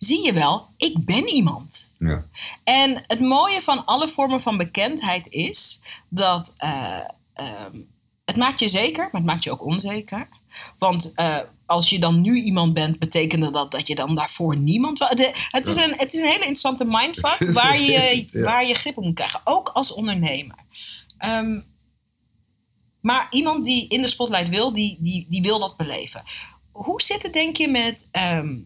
[0.00, 1.92] zie je wel, ik ben iemand.
[1.98, 2.26] Ja.
[2.64, 6.98] En het mooie van alle vormen van bekendheid is dat eh,
[7.34, 7.76] ehm,
[8.24, 10.28] het maakt je zeker, maar het maakt je ook onzeker.
[10.78, 14.98] Want eh, als je dan nu iemand bent, betekende dat dat je dan daarvoor niemand
[14.98, 15.10] was.
[15.10, 18.44] De- Het, is een, het is een hele interessante mindfuck waar je, ja.
[18.44, 20.56] waar je grip op moet krijgen, ook als ondernemer.
[21.18, 21.60] Ehm,
[23.00, 26.22] maar iemand die in de spotlight wil, die, die, die wil dat beleven.
[26.72, 28.56] Hoe zit het, denk je, met ehm,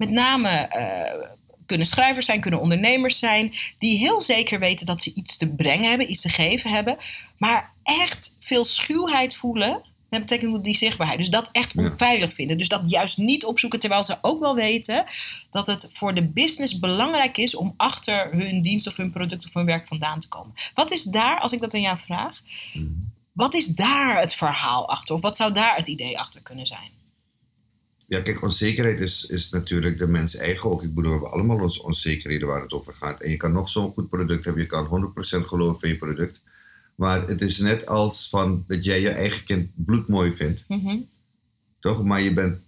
[0.00, 1.28] met name eh,
[1.66, 5.88] kunnen schrijvers zijn, kunnen ondernemers zijn, die heel zeker weten dat ze iets te brengen
[5.88, 6.96] hebben, iets te geven hebben,
[7.38, 9.82] maar echt veel schuwheid voelen.
[10.10, 11.18] Dat betekent die zichtbaarheid.
[11.18, 12.58] Dus dat echt onveilig vinden.
[12.58, 13.78] Dus dat juist niet opzoeken.
[13.78, 15.04] Terwijl ze ook wel weten
[15.50, 19.54] dat het voor de business belangrijk is om achter hun dienst of hun product of
[19.54, 20.54] hun werk vandaan te komen.
[20.74, 22.40] Wat is daar, als ik dat aan jou vraag,
[22.72, 22.86] Mhm.
[23.32, 25.14] wat is daar het verhaal achter?
[25.14, 26.90] Of wat zou daar het idee achter kunnen zijn?
[28.10, 30.82] Ja, kijk, onzekerheid is, is natuurlijk de mens eigen ook.
[30.82, 33.22] Ik bedoel, we hebben allemaal onze onzekerheden waar het over gaat.
[33.22, 36.42] En je kan nog zo'n goed product hebben, je kan 100% geloven in je product.
[36.94, 40.96] Maar het is net als van dat jij je eigen kind bloedmooi vindt, Mhm.
[41.80, 42.04] toch?
[42.04, 42.58] Maar je bent,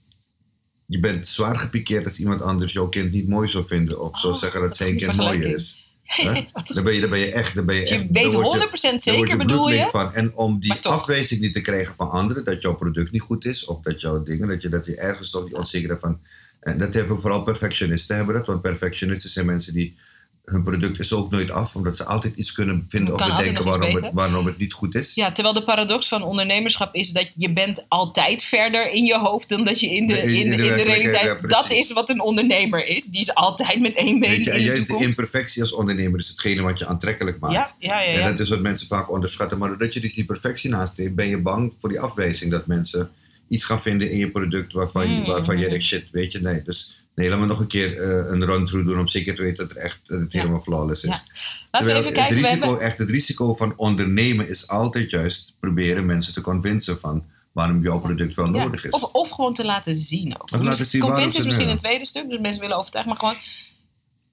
[0.87, 4.01] je bent zwaar gepikeerd als iemand anders jouw kind niet mooi zou vinden.
[4.01, 5.82] Of zou Oh, zeggen wat dat zijn kind mooier is.
[6.75, 7.55] Dan, ben je, dan ben je echt...
[7.55, 9.85] Dan ben je Dus je echt weet dan word 100% daar word zeker, bedoel bloedleeg
[9.85, 9.91] je?
[9.91, 10.15] Van.
[10.15, 13.65] En om die afwijzing niet te krijgen van anderen, dat jouw product niet goed is,
[13.65, 16.21] of dat jouw dingen, dat je, dat je ergens toch die onzekerheid van.
[16.61, 19.97] En dat hebben vooral perfectionisten hebben dat, want perfectionisten zijn mensen die
[20.45, 23.95] hun product is ook nooit af, omdat ze altijd iets kunnen vinden of bedenken waarom
[23.95, 25.15] het, waarom het niet goed is.
[25.15, 29.49] Ja, terwijl de paradox van ondernemerschap is dat je bent altijd verder in je hoofd
[29.49, 31.23] dan dat je in de, In- in, in de realiteit.
[31.41, 33.05] ja, dat is wat een ondernemer is.
[33.05, 35.73] Die is altijd met één been Weet je, in en de juist de imperfectie als
[35.73, 37.55] ondernemer is hetgene wat je aantrekkelijk maakt.
[37.55, 38.19] Ja, ja, ja.
[38.21, 39.59] En dat is wat mensen vaak onderschatten.
[39.59, 42.51] Maar doordat je dus die perfectie nastreeft, ben je bang voor die afwijzing.
[42.51, 43.11] Dat mensen
[43.49, 45.25] iets gaan vinden in je product waarvan, Mm.
[45.25, 46.63] waarvan je denkt, shit, weet je, nee.
[46.63, 49.69] Dus nee, laat me nog een keer eh, een run-through doen om zeker te weten
[49.69, 50.39] dat, er echt, dat het Ja.
[50.39, 51.11] helemaal flawless is.
[51.11, 51.23] Ja.
[51.71, 52.37] Laten we even kijken.
[52.37, 56.41] Het We risico, hebben, echt, het risico van ondernemen is altijd juist proberen mensen te
[56.41, 58.91] convincen van waarom jouw product wel ja, nodig is.
[58.91, 60.53] of, of gewoon te laten zien ook.
[60.53, 63.13] Of laten zien Convince is misschien een tweede stuk, dus mensen willen overtuigen.
[63.13, 63.43] Maar gewoon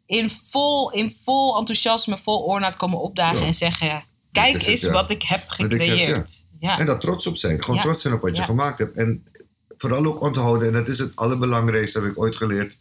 [0.05, 4.03] in vol, in vol enthousiasme, vol oornaat komen opdagen en zeggen...
[4.31, 6.43] Kijk eens wat ik heb ik heb, gecreëerd.
[6.59, 6.77] ja.
[6.79, 7.63] En daar trots op zijn.
[7.63, 8.95] Gewoon trots zijn op wat je gemaakt hebt.
[8.95, 9.23] En
[9.79, 12.77] vooral ook onthouden, en dat is het allerbelangrijkste, heb ik ooit geleerd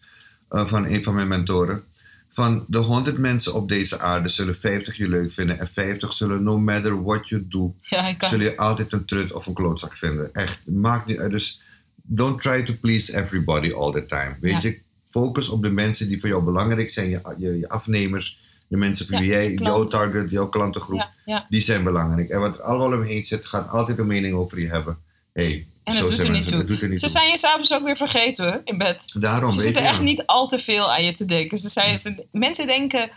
[0.48, 1.82] eh, van een van mijn mentoren.
[2.30, 6.42] Van de 100 mensen op deze aarde zullen 50 je leuk vinden en 50 zullen,
[6.42, 9.54] no matter what you do, Ja, ik kan, zul je altijd een trut of een
[9.54, 10.34] klootzak vinden.
[10.34, 11.30] Echt, maakt niet uit.
[11.30, 11.60] Dus
[12.02, 14.36] don't try to please everybody all the time.
[14.40, 14.68] Weet Ja.
[14.68, 14.78] je,
[15.10, 19.06] focus op de mensen die voor jou belangrijk zijn, je, je, je afnemers, de mensen
[19.06, 21.46] voor Ja, wie jij, jouw target, jouw klantengroep, ja, ja.
[21.48, 22.28] die zijn belangrijk.
[22.28, 24.98] En wat er allemaal omheen zit, gaat altijd een mening over je hebben.
[25.32, 26.56] hey, En zo dat doet er niet toe.
[26.58, 27.14] Dat doet er niet Ze toe.
[27.18, 29.04] zijn je s'avonds ook weer vergeten in bed.
[29.20, 31.58] Daarom, Ze zitten echt niet al te veel aan je te denken.
[31.58, 33.10] Ze zijn, ze- mensen denken...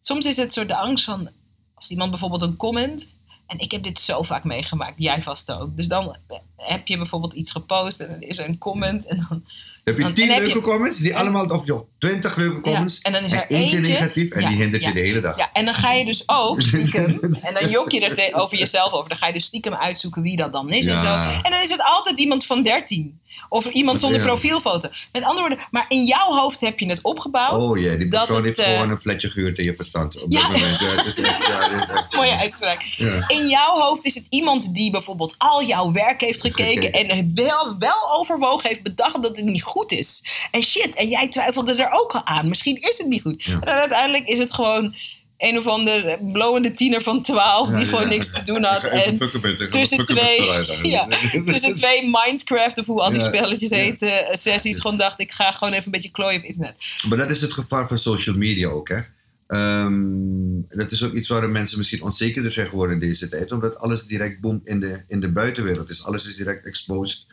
[0.00, 1.30] Soms is het soort de angst van...
[1.74, 3.18] Als iemand bijvoorbeeld een comment...
[3.46, 4.94] En ik heb dit zo vaak meegemaakt.
[4.98, 5.76] Jij vast ook.
[5.76, 6.16] Dus dan
[6.56, 8.00] heb je bijvoorbeeld iets gepost...
[8.00, 9.06] En dan is er een comment.
[9.06, 9.44] En dan,
[9.84, 13.24] Heb je tien leuke je- comments, die allemaal, of joh, twintig leuke comments, en dan
[13.24, 14.88] is er eentje eentje- negatief en ja, die hindert ja.
[14.88, 15.36] je de hele dag.
[15.36, 17.20] ja, en dan ga je dus ook stiekem...
[17.42, 19.08] en dan jok je er over jezelf over.
[19.08, 21.14] Dan ga je dus stiekem uitzoeken wie dat dan is en zo.
[21.42, 23.19] En dan is het altijd iemand van 13.
[23.48, 24.26] Of iemand zonder ja.
[24.26, 24.88] profielfoto.
[25.12, 27.64] Met andere woorden, maar in jouw hoofd heb je het opgebouwd.
[27.64, 30.22] Oh ja, die persoon heeft eh, gewoon een fletje gehuurd in je verstand.
[30.22, 30.40] Op Ja.
[30.40, 30.78] dat moment.
[30.80, 32.82] Ja, het is echt, ja, dit is echt- Mooie uitspraak.
[32.82, 33.28] Ja.
[33.28, 37.08] In jouw hoofd is het iemand die bijvoorbeeld al jouw werk heeft gekeken, Gekeken.
[37.08, 40.22] en wel, wel overwogen heeft bedacht dat het niet goed is.
[40.50, 42.48] En shit, en jij twijfelde er ook al aan.
[42.48, 43.46] Misschien is het niet goed.
[43.46, 44.94] Dan uiteindelijk is het gewoon
[45.40, 48.08] een of ander blowende tiener van 12 die Ja, gewoon ja.
[48.08, 48.82] niks te doen had.
[48.82, 49.18] En
[49.70, 50.42] tussen twee,
[50.82, 51.08] ja,
[51.44, 55.52] tussen twee Minecraft of hoe al die spelletjes heten, eh, sessies, gewoon dacht ik ga
[55.52, 56.74] gewoon even een beetje klooien op internet.
[57.08, 59.00] Maar dat is het gevaar van social media ook, hè.
[59.46, 63.52] Ehm, dat is ook iets waarom mensen misschien onzekerder zijn geworden in deze tijd.
[63.52, 66.04] Omdat alles direct boom in de, in de buitenwereld is.
[66.04, 67.26] Alles is direct exposed.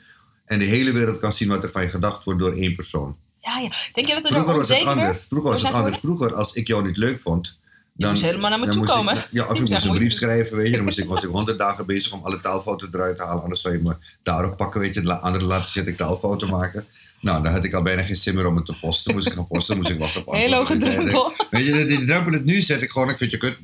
[0.46, 3.18] En de hele wereld kan zien wat er van je gedacht wordt door één persoon.
[3.40, 3.72] Ja, ja.
[3.94, 5.26] Denk je dat er Vroeger was het anders.
[5.28, 5.98] Vroeger was het anders.
[5.98, 7.58] Vroeger, als ik jou niet leuk vond...
[7.98, 9.26] Je moest helemaal naar me dan toe moest ik- komen.
[9.32, 10.76] ja, of Ik ik moest een brief schrijven, weet je.
[10.76, 13.44] Dan moest ik, was ik honderd dagen bezig om alle taalfouten eruit te halen.
[13.44, 15.02] Anders zou je me daarop pakken, weet je.
[15.02, 16.86] De andere laten zitten, ik taalfouten maken.
[17.22, 19.14] Nou, dan had ik al bijna geen zin meer om het te posten.
[19.14, 21.32] Moest ik gaan posten, moest ik wachten op Heel hoge drempel.
[21.50, 23.58] Weet je, die drempel het nu zet ik gewoon, ik vind je kut,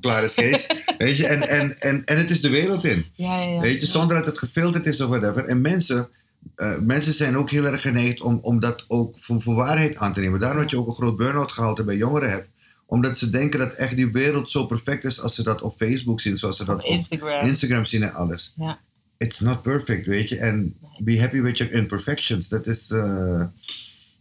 [0.00, 0.66] klaar is Kees.
[0.98, 3.06] Weet je, en, en, en, en het is de wereld in.
[3.14, 3.60] Ja, ja, ja.
[3.60, 5.44] Weet je, zonder dat het gefilterd is of whatever.
[5.44, 6.08] En mensen,
[6.56, 10.14] eh, mensen zijn ook heel erg geneigd om, om dat ook voor, voor waarheid aan
[10.14, 10.40] te nemen.
[10.40, 12.48] Daarom dat je ook een groot burn-out gehalte bij jongeren hebt.
[12.90, 16.20] Omdat ze denken dat echt die wereld zo perfect is als ze dat op Facebook
[16.20, 16.38] zien.
[16.38, 17.84] Zoals ze dat Op op Instagram.
[17.84, 18.52] Zien en alles.
[18.56, 18.78] Ja.
[19.18, 20.38] It's not perfect, weet je.
[20.38, 22.48] En be happy with your imperfections.
[22.48, 23.44] Dat is, eh,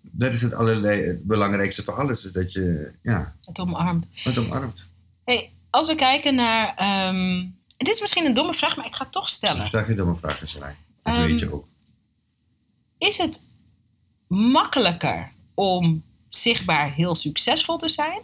[0.02, 2.26] dat is het allerlei, het belangrijkste van alles.
[2.26, 4.06] Is dat je ja, Het omarmt.
[4.24, 4.86] het omarmt.
[5.26, 6.74] Hey, als we kijken naar...
[6.76, 9.68] ehm, dit is misschien een domme vraag, maar ik ga het toch stellen.
[9.68, 10.76] Stel je domme vragen, Sarai.
[11.04, 11.66] Dat Ehm, weet je ook.
[12.98, 13.46] Is het
[14.28, 18.22] makkelijker om zichtbaar heel succesvol te zijn?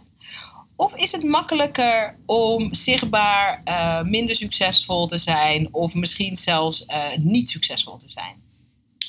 [0.76, 5.74] Of is het makkelijker om zichtbaar eh, minder succesvol te zijn?
[5.74, 8.44] Of misschien zelfs eh, niet succesvol te zijn?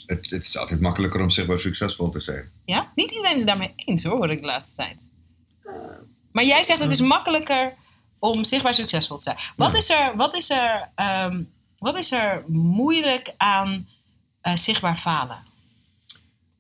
[0.08, 2.52] het, het is altijd makkelijker om zichtbaar succesvol te zijn.
[2.66, 2.92] Ja?
[2.96, 5.08] Niet iedereen is daarmee eens hoor, hoor ik de laatste tijd.
[6.32, 7.74] Maar jij zegt het is makkelijker
[8.20, 9.38] om zichtbaar succesvol te zijn.
[9.56, 11.44] Wat is er, wat is er, ehm,
[11.80, 13.88] wat is er moeilijk aan
[14.42, 15.46] eh, zichtbaar falen?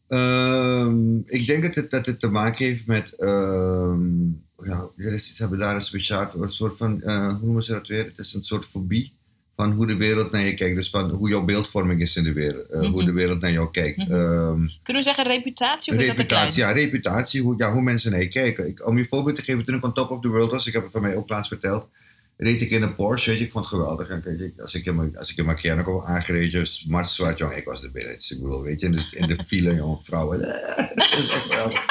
[0.07, 3.15] Ehm, ik denk dat het, dat het te maken heeft met.
[3.15, 7.01] ehm, ja, er is, ze hebben daar een speciaal een soort van.
[7.03, 8.05] eh, hoe noemen ze dat weer?
[8.05, 9.13] Het is een soort fobie
[9.55, 10.75] van hoe de wereld naar je kijkt.
[10.75, 12.65] Dus van hoe jouw beeldvorming is in de wereld.
[12.69, 13.05] eh, Hoe Mhm.
[13.05, 13.97] de wereld naar jou kijkt.
[13.97, 14.11] Mhm.
[14.11, 17.41] Ehm, Kunnen we zeggen reputatie of is dat reputatie, ja, reputatie.
[17.41, 18.67] Hoe, ja, hoe mensen naar je kijken.
[18.67, 20.73] Ik, om je voorbeeld te geven, toen ik on top of the world was, ik
[20.73, 21.87] heb het van mij ook laatst verteld,
[22.37, 24.07] reed ik in een Porsche, weet je, ik vond het geweldig.
[24.09, 27.81] En als ik in mijn, als ik in mijn kwam aangereden, smart zwart, ik was
[27.81, 28.35] de binnenste.
[28.35, 30.39] Ik bedoel, weet je, in de, in de file, jongen, vrouwen.
[30.95, 31.85] Dat is echt geweldig.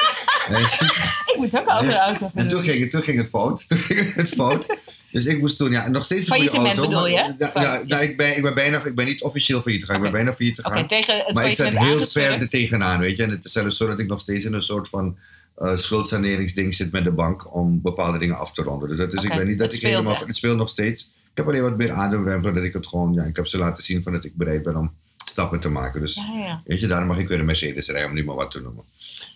[1.33, 3.65] Ik moet ook een andere auto en toen ging, het, toen ging het fout.
[3.69, 4.65] Toen ging het fout.
[5.11, 6.89] Dus ik moest toen, ja, nog steeds een goede Faillissement auto.
[6.89, 7.61] bedoel maar- je?
[7.61, 7.99] Ja, ja, ja.
[7.99, 9.95] ik, ben, ik, ben bijna, ik ben niet officieel failliet gegaan.
[9.95, 10.11] Ik Oké.
[10.11, 10.87] ben bijna failliet gegaan.
[10.87, 13.23] tegen het Maar ik zat heel ver er tegenaan, weet je.
[13.23, 15.17] En het is zelfs zo dat ik nog steeds in een soort van
[15.55, 18.89] eh schuldsaneringsding zit met de bank om bepaalde dingen af te ronden.
[18.89, 20.13] Dus dat is, ik ben niet dat het ik helemaal...
[20.13, 20.25] echt.
[20.25, 21.01] Het speelt nog steeds.
[21.03, 23.13] Ik heb alleen wat meer ademruimte, dat ik het gewoon...
[23.13, 24.91] Ja, ik heb ze laten zien van dat ik bereid ben om
[25.25, 26.01] stappen te maken.
[26.01, 26.21] Dus
[26.65, 28.83] weet je, daarom mag ik weer een Mercedes rijden, om niet maar wat te noemen.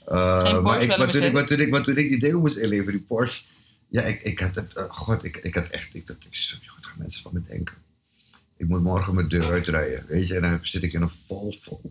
[0.05, 2.57] Eh, maar, ik, maar, toen ik, maar, toen ik, maar toen ik die dingen moest
[2.57, 3.43] inleveren, die Porsche...
[3.87, 4.75] Ja, ik, ik had het...
[4.75, 5.93] eh, God, ik, ik had echt...
[5.93, 7.75] Ik, dacht, ik, wat gaan mensen van me denken?
[8.57, 10.35] Ik moet morgen mijn deur uitrijden, weet je.
[10.35, 11.81] En dan zit ik in een Volvo.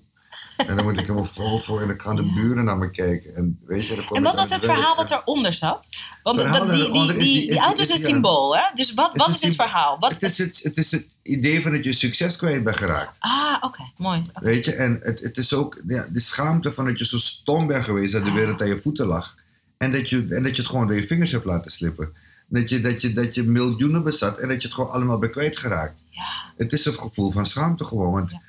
[0.66, 3.35] En dan moet ik in een Volvo en dan gaan de buren naar me kijken.
[3.35, 5.88] En, weet je, En wat was het verhaal wat eronder zat?
[6.23, 8.62] Want Het dat, die, die, die, die- auto is een symbool, hè?
[8.75, 9.66] Dus wat, is wat is symbool.
[9.66, 9.96] verhaal?
[9.99, 13.16] Wat, Het is het, het is het idee van dat je succes kwijt bent geraakt.
[13.18, 14.31] Ah, oké, mooi.
[14.35, 17.66] Weet je, en het, het is ook ja, de schaamte van dat je zo stom
[17.66, 19.35] bent geweest dat de wereld aan je voeten lag.
[19.79, 22.12] En dat je, en dat je het gewoon door je vingers hebt laten slippen.
[22.49, 25.33] Dat je, dat, je, dat je miljoenen bezat en dat je het gewoon allemaal bent
[25.33, 26.03] kwijtgeraakt.
[26.11, 28.12] Ja, Het is een gevoel van schaamte gewoon.
[28.12, 28.40] Want Ja.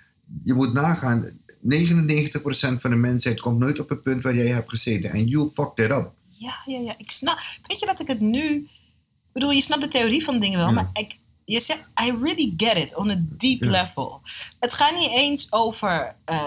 [0.43, 1.30] je moet nagaan,
[1.63, 5.10] 99% van de mensheid komt nooit op het punt waar jij hebt gezeten.
[5.12, 6.13] En you fucked it up.
[6.30, 6.93] ja, ja, ja.
[6.97, 7.38] Ik snap.
[7.67, 8.43] Weet je dat ik het nu.
[8.54, 10.74] Ik bedoel, je snapt de theorie van dingen wel, Ja.
[10.74, 13.69] maar ik, je zegt, I really get it on a deep Ja.
[13.69, 14.21] level.
[14.60, 16.43] Het gaat niet eens over eh,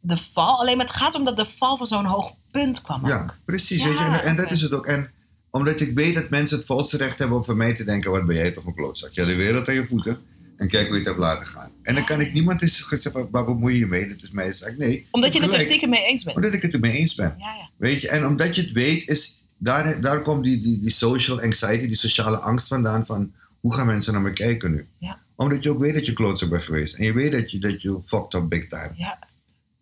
[0.00, 3.00] de val, alleen maar het gaat om dat de val van zo'n hoog punt kwam.
[3.02, 3.08] ook.
[3.08, 3.82] Ja, precies.
[3.82, 4.86] Ja, weet je, en, en dat is het ook.
[4.86, 5.10] En
[5.50, 8.26] omdat ik weet dat mensen het volste recht hebben om van mij te denken: wat
[8.26, 9.14] ben jij toch een klootzak?
[9.14, 10.20] Hebt de wereld aan je voeten
[10.56, 11.69] en kijk hoe je het hebt laten gaan.
[11.82, 14.08] En dan kan ik niemand eens zeggen: waar bemoei je je mee?
[14.08, 14.76] Dat is mijn zaak.
[14.76, 15.06] Nee.
[15.10, 16.36] Omdat je het er stiekem mee eens bent.
[16.36, 17.34] Omdat ik het ermee eens ben.
[17.38, 17.70] Ja, ja.
[17.76, 21.40] Weet je, en omdat je het weet, is, daar, daar komt die, die, die social
[21.40, 24.88] anxiety, die sociale angst vandaan van hoe gaan mensen naar me kijken nu?
[24.98, 25.18] Ja.
[25.36, 26.94] Omdat je ook weet dat je klootzak bent geweest.
[26.94, 28.92] En je weet dat je, dat je fucked up big time.
[28.94, 29.18] ja.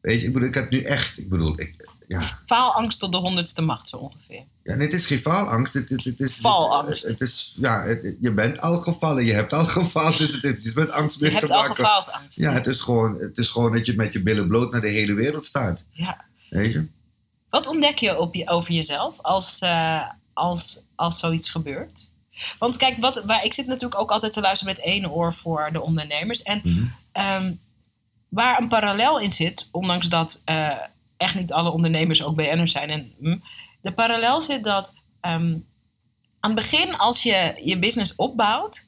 [0.00, 2.40] Weet je, ik bedoel, ik had nu echt, ik bedoel, ik, ja.
[2.46, 4.44] Faalangst tot de honderdste macht, zo ongeveer.
[4.68, 5.74] Ja, nee, het is geen faalangst.
[5.74, 7.02] Het, het, het is, Valangst.
[7.02, 9.24] Het, het is, ja, het- je bent al gevallen.
[9.24, 10.18] Je hebt al gefaald.
[10.18, 11.76] Dus het, is met angst Je meer hebt te al maken.
[11.76, 12.38] gefaald angst.
[12.38, 14.90] Ja, het is, gewoon, het is gewoon dat je met je billen bloot naar de
[14.90, 15.84] hele wereld staat.
[15.90, 16.24] Ja.
[16.50, 16.86] Weet je?
[17.50, 20.02] Wat ontdek je, op je over jezelf als, eh,
[20.32, 22.10] als, als zoiets gebeurt?
[22.58, 25.68] Want kijk, wat, waar, ik zit natuurlijk ook altijd te luisteren met één oor voor
[25.72, 26.42] de ondernemers.
[26.42, 26.84] En Mhm.
[27.12, 27.52] ehm,
[28.28, 30.70] waar een parallel in zit, ondanks dat eh,
[31.16, 32.90] echt niet alle ondernemers ook BN'ers zijn.
[32.90, 33.36] En, hm,
[33.88, 35.56] de parallel zit dat ehm,
[36.40, 38.86] aan het begin, als je je business opbouwt,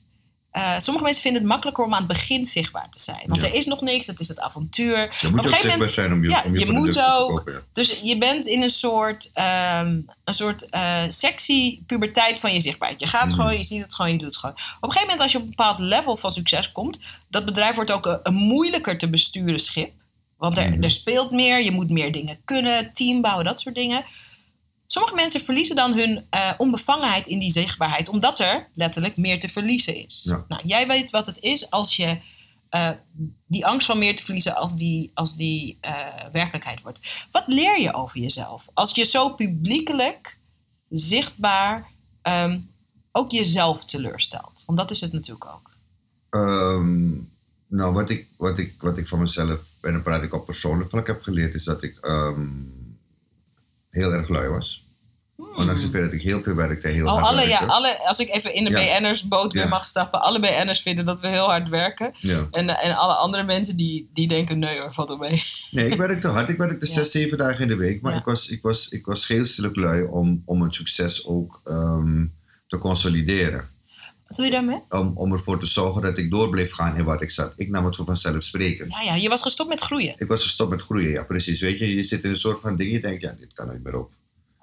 [0.50, 3.22] eh, sommige mensen vinden het makkelijker om aan het begin zichtbaar te zijn.
[3.26, 3.48] Want Ja.
[3.48, 4.98] er is nog niks, het is het avontuur.
[4.98, 6.72] Je Op moet een ook gegeven zichtbaar moment- zijn om je, ja, om je, je
[6.72, 7.28] moet te ook.
[7.30, 7.52] verkopen.
[7.52, 7.60] Ja.
[7.72, 13.00] Dus je bent in een soort, ehm, een soort eh, sexy puberteit van je zichtbaarheid.
[13.00, 13.34] Je gaat Mhm.
[13.34, 14.54] gewoon, je ziet het gewoon, je doet het gewoon.
[14.54, 17.74] Op een gegeven moment als je op een bepaald level van succes komt, dat bedrijf
[17.74, 19.92] wordt ook een, een moeilijker te besturen schip.
[20.36, 20.82] Want er, Mhm.
[20.82, 24.04] er speelt meer, je moet meer dingen kunnen, team bouwen, dat soort dingen.
[24.92, 29.48] Sommige mensen verliezen dan hun eh, onbevangenheid in die zichtbaarheid, omdat er letterlijk meer te
[29.48, 30.22] verliezen is.
[30.24, 30.44] Ja.
[30.48, 32.18] Nou, jij weet wat het is als je
[32.68, 32.90] eh,
[33.46, 35.94] die angst van meer te verliezen als die, als die eh,
[36.32, 37.28] werkelijkheid wordt.
[37.30, 38.64] Wat leer je over jezelf?
[38.74, 40.38] Als je zo publiekelijk,
[40.88, 41.90] zichtbaar,
[42.22, 42.60] ehm,
[43.12, 44.62] ook jezelf teleurstelt.
[44.66, 45.70] Want dat is het natuurlijk ook.
[46.30, 47.10] Ehm,
[47.66, 50.90] nou, wat ik, wat, ik, wat ik van mezelf, en dan praat ik op persoonlijk
[50.90, 52.48] vlak heb geleerd, is dat ik ehm,
[53.90, 54.88] heel erg lui was.
[55.56, 57.66] Ondanks het feit dat ik heel veel werkte, heel Oh, hard alle, ja, werkte.
[57.66, 58.98] alle, als ik even in de Ja.
[58.98, 59.68] BN'ers-boot weer Ja.
[59.68, 62.10] mag stappen, alle BN'ers vinden dat we heel hard werken.
[62.18, 62.46] Ja.
[62.50, 65.42] En, en alle andere mensen die, die denken, nee hoor, valt wel mee.
[65.70, 66.48] Nee, ik werkte hard.
[66.48, 66.92] Ik werkte Ja.
[66.92, 68.00] zes, zeven dagen in de week.
[68.02, 68.18] Maar Ja.
[68.18, 72.26] ik, was, ik, was, ik was geestelijk lui om, om het succes ook ehm,
[72.66, 73.68] te consolideren.
[74.30, 74.82] Wat doe je daarmee?
[74.88, 77.52] Om, om ervoor te zorgen dat ik door bleef gaan in wat ik zat.
[77.56, 78.92] Ik nam het voor vanzelfsprekend.
[78.92, 80.14] Ja, ja, je was gestopt met groeien.
[80.16, 81.60] Ik was gestopt met groeien, ja, precies.
[81.60, 83.82] Weet je, je zit in een soort van ding, je denkt, ja, dit kan nooit
[83.82, 84.12] meer op.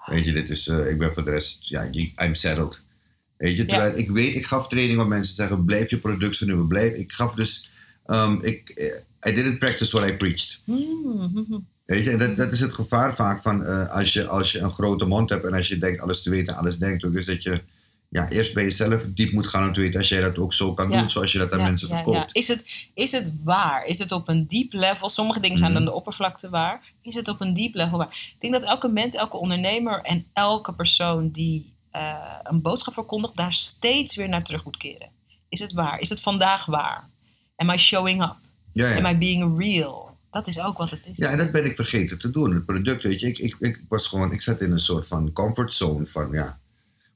[0.06, 1.90] Weet je, dit is, eh, ik ben voor de rest, ja,
[2.24, 2.82] I'm settled.
[3.38, 6.38] Weet je, terwijl ik weet, ik gaf training om mensen te zeggen, blijf je product
[6.38, 6.94] vernieuwen, blijf.
[6.94, 7.70] Ik gaf dus,
[8.06, 10.60] ehm, ik, eh, I didn't practice what I preached.
[10.64, 11.60] Mhm.
[11.86, 14.60] Weet je, en dat, dat is het gevaar vaak van eh, als, je, als je
[14.60, 17.04] een grote mond hebt en als je denkt alles te weten en alles denkt.
[17.04, 17.62] Ook is dat je
[18.10, 20.74] ja, eerst bij jezelf diep moet gaan om te weten als jij dat ook zo
[20.74, 21.00] kan Ja.
[21.00, 22.36] doen zoals je dat aan Ja, mensen verkoopt.
[22.36, 23.86] Is, het, is het waar?
[23.86, 25.10] Is het op een diep level?
[25.10, 25.80] Sommige dingen zijn Mhm.
[25.80, 26.94] aan de oppervlakte waar.
[27.02, 28.32] Is het op een diep level waar?
[28.34, 33.36] Ik denk dat elke mens, elke ondernemer en elke persoon die eh, een boodschap verkondigt,
[33.36, 35.10] daar steeds weer naar terug moet keren.
[35.50, 36.00] Is het waar?
[36.00, 37.10] Is het vandaag waar?
[37.56, 38.36] Am I showing up?
[38.98, 40.18] Am I being real?
[40.32, 41.12] Dat is ook wat het is.
[41.18, 42.54] Ja, en dat ben ik vergeten te doen.
[42.54, 45.32] Het product, weet je, ik, ik, ik was gewoon, ik zat in een soort van
[45.32, 46.60] comfortzone van, ja,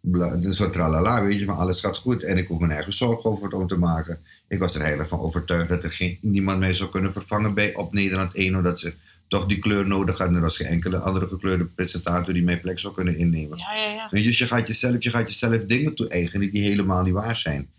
[0.02, 3.30] een soort tralala, weet je, van alles gaat goed en ik hoef mijn eigen zorgen
[3.30, 4.20] over het om te maken.
[4.48, 7.76] Ik was er heilig van overtuigd dat er geen, niemand mij zou kunnen vervangen bij
[7.76, 8.94] op Nederland 1, omdat ze
[9.28, 10.36] toch die kleur nodig hadden.
[10.36, 13.58] Er was geen enkele andere gekleurde presentator die mijn plek zou kunnen innemen.
[13.58, 14.24] Ja, ja, ja.
[14.24, 17.70] Dus je gaat jezelf, je gaat jezelf dingen toe-eigenen die helemaal niet waar zijn.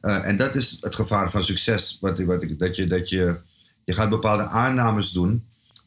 [0.00, 1.98] Eh, en dat is het gevaar van succes.
[2.00, 3.36] Wat, wat dat je, dat je,
[3.84, 5.44] je gaat bepaalde aannames doen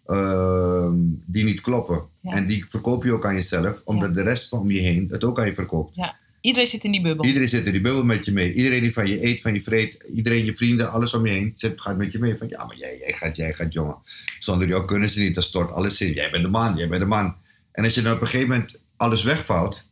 [0.08, 2.04] ehm, die niet kloppen.
[2.22, 2.32] Ja.
[2.32, 5.40] En die verkoop je ook aan jezelf, omdat de rest van je heen het ook
[5.40, 5.96] aan je verkoopt.
[6.42, 7.26] Iedereen zit in die bubbel.
[7.26, 8.54] Iedereen zit in die bubbel met je mee.
[8.54, 11.52] Iedereen die van je eet, van je vreet, iedereen, je vrienden, alles om je heen,
[11.56, 12.38] zit, gaat met je mee.
[12.38, 13.96] Van ja, maar jij, jij gaat, jij gaat, jongen.
[14.40, 16.14] Zonder jou kunnen ze niet, dat stort alles in.
[16.14, 17.36] Jij bent de man, jij bent de man.
[17.72, 19.84] En als je dan op een gegeven moment alles wegvalt,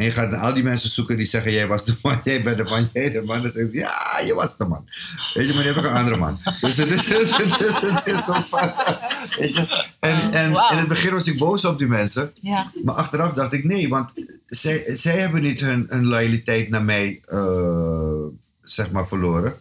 [0.00, 2.42] en je gaat naar al die mensen zoeken die zeggen: Jij was de man, jij
[2.42, 3.42] bent de man, jij de man.
[3.42, 4.88] Dan zeggen ze: Ja, je was de man.
[5.34, 6.40] Weet je, maar die heb ik een andere man.
[6.60, 8.72] Dus het is, het is, het is zo van.
[9.38, 9.86] Weet je?
[10.00, 12.32] En, en in het begin was ik boos op die mensen.
[12.40, 14.12] Ja, Maar achteraf dacht ik: Nee, want
[14.46, 18.24] zij, zij hebben niet hun, hun loyaliteit naar mij, eh,
[18.62, 19.54] zeg maar, verloren.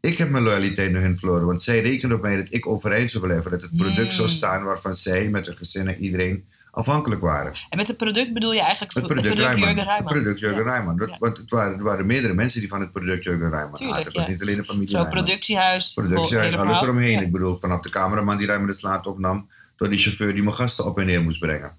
[0.00, 3.10] Ik heb mijn loyaliteit naar hun verloren, want zij rekenen op mij dat ik overeind
[3.10, 3.50] zou blijven.
[3.50, 4.10] Dat het product Mm.
[4.10, 7.52] zou staan waarvan zij met hun gezin en iedereen afhankelijk waren.
[7.68, 9.68] en met het product bedoel je eigenlijk Het product, Rijman.
[9.74, 10.70] Jurgen Het product Jurgen Ja.
[10.70, 10.96] Rijman.
[10.96, 11.16] Dat- Ja.
[11.18, 14.06] Want het waren, er waren meerdere mensen die van het product Jurgen Rijman Tuurlijk, aten.
[14.06, 15.24] Het was niet alleen de familie Zo'n Rijman.
[15.24, 15.92] productiehuis.
[15.92, 17.22] Productie, hele alles eromheen.
[17.22, 19.50] Ik bedoel, vanaf de cameraman die Rijman de slaat opnam...
[19.76, 21.76] tot die chauffeur die mijn gasten op en neer moest brengen.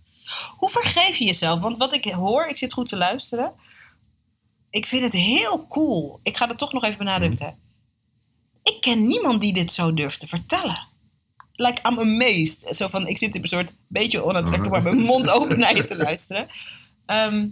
[0.57, 1.59] Hoe vergeef je jezelf?
[1.59, 3.51] Want wat ik hoor, ik zit goed te luisteren.
[4.69, 6.19] Ik vind het heel cool.
[6.23, 7.45] Ik ga er toch nog even benadrukken.
[7.47, 7.55] Mhm.
[8.75, 10.87] Ik ken niemand die dit zo durft te vertellen.
[11.61, 12.75] Like, I'm amazed.
[12.75, 15.83] Zo van, ik zit in een soort beetje onaantrekkelijk, maar mijn mond open naar je
[15.83, 16.47] te luisteren.
[17.05, 17.47] Ehm,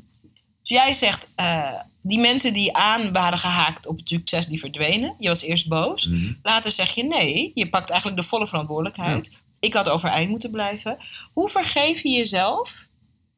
[0.61, 5.15] dus jij zegt, eh, die mensen die aan waren gehaakt op het succes, die verdwenen.
[5.19, 6.07] Je was eerst boos.
[6.07, 6.33] Mhm.
[6.43, 9.31] Later zeg je nee, je pakt eigenlijk de volle verantwoordelijkheid.
[9.59, 10.97] Ik had overeind moeten blijven.
[11.33, 12.87] Hoe vergeef je jezelf?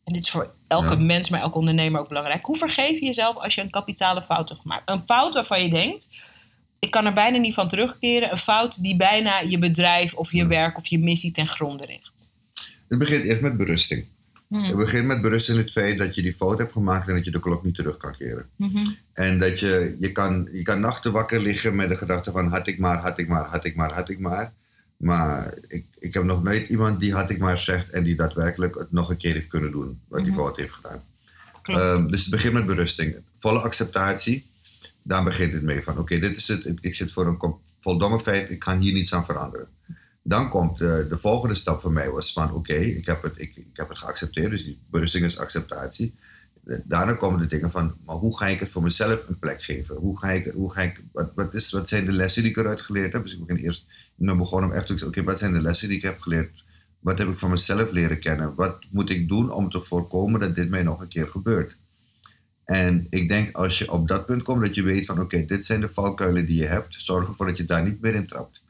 [0.04, 1.00] En dit is voor elke Ja.
[1.00, 2.46] mens, maar elke ondernemer ook belangrijk.
[2.46, 4.90] Hoe vergeef je jezelf als je een kapitale fout hebt gemaakt?
[4.90, 6.10] Een fout waarvan je denkt,
[6.82, 8.32] ik kan er bijna niet van terugkeren.
[8.32, 10.48] Een fout die bijna je bedrijf of je Ja.
[10.48, 12.30] werk of je missie ten gronde richt.
[12.88, 14.06] Het begint eerst met berusting.
[14.48, 14.64] Hmm.
[14.64, 17.08] Het begint met berusting in het feit dat je die fout hebt gemaakt...
[17.08, 18.50] en dat je de klok niet terug kan keren.
[18.56, 18.88] Mhm.
[19.14, 22.48] En dat je, je kan, je kan nachten wakker liggen met de gedachte van...
[22.48, 24.54] had ik maar, had ik maar, had ik maar, had ik maar.
[24.98, 27.90] Maar ik, ik heb nog nooit iemand die had ik maar zegt...
[27.90, 30.00] en die daadwerkelijk het nog een keer heeft kunnen doen...
[30.08, 30.40] wat die Mhm.
[30.42, 31.04] fout heeft gedaan.
[31.64, 33.16] Ehm, dus het begint met berusting.
[33.40, 34.46] Volle acceptatie.
[35.04, 36.72] Daar begint het mee van, oké, dit is het.
[36.82, 39.68] Ik zit voor een voldongen feit, ik kan hier niets aan veranderen.
[40.24, 43.56] Dan komt de, de volgende stap voor mij was van, oké, ik, heb het- ik,
[43.56, 44.52] ik heb het geaccepteerd.
[44.52, 46.14] Dus die berusting is acceptatie.
[46.66, 49.62] Eh, Daarna komen de dingen van, maar hoe ga ik het voor mezelf een plek
[49.64, 49.96] geven?
[49.96, 52.58] Hoe ga ik, hoe ga ik wat, wat, is, wat zijn de lessen die ik
[52.58, 53.24] eruit geleerd heb?
[53.24, 53.86] Dus ik begin eerst,
[54.16, 56.64] ben begonnen om echt te zeggen, oké, wat zijn de lessen die ik heb geleerd?
[57.00, 58.56] Wat heb ik van mezelf leren kennen?
[58.56, 61.78] Wat moet ik doen om te voorkomen dat dit mij nog een keer gebeurt?
[62.66, 65.66] En ik denk als je op dat punt komt dat je weet van oké, dit
[65.66, 68.62] zijn de valkuilen die je hebt, zorg ervoor dat je daar niet meer in trapt.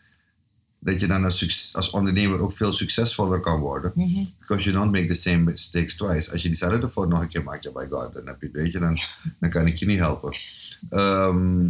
[0.79, 3.91] Dat je dan als, als ondernemer ook veel succesvoller kan worden.
[3.95, 4.23] Mhm.
[4.39, 6.31] Because you don't make the same mistakes twice.
[6.31, 8.55] Als je diezelfde fout nog een keer maakt, ja, by god, dan heb je het,
[8.55, 8.97] weet je, dan,
[9.39, 10.33] dan kan ik je niet helpen.
[10.89, 11.69] Ehm,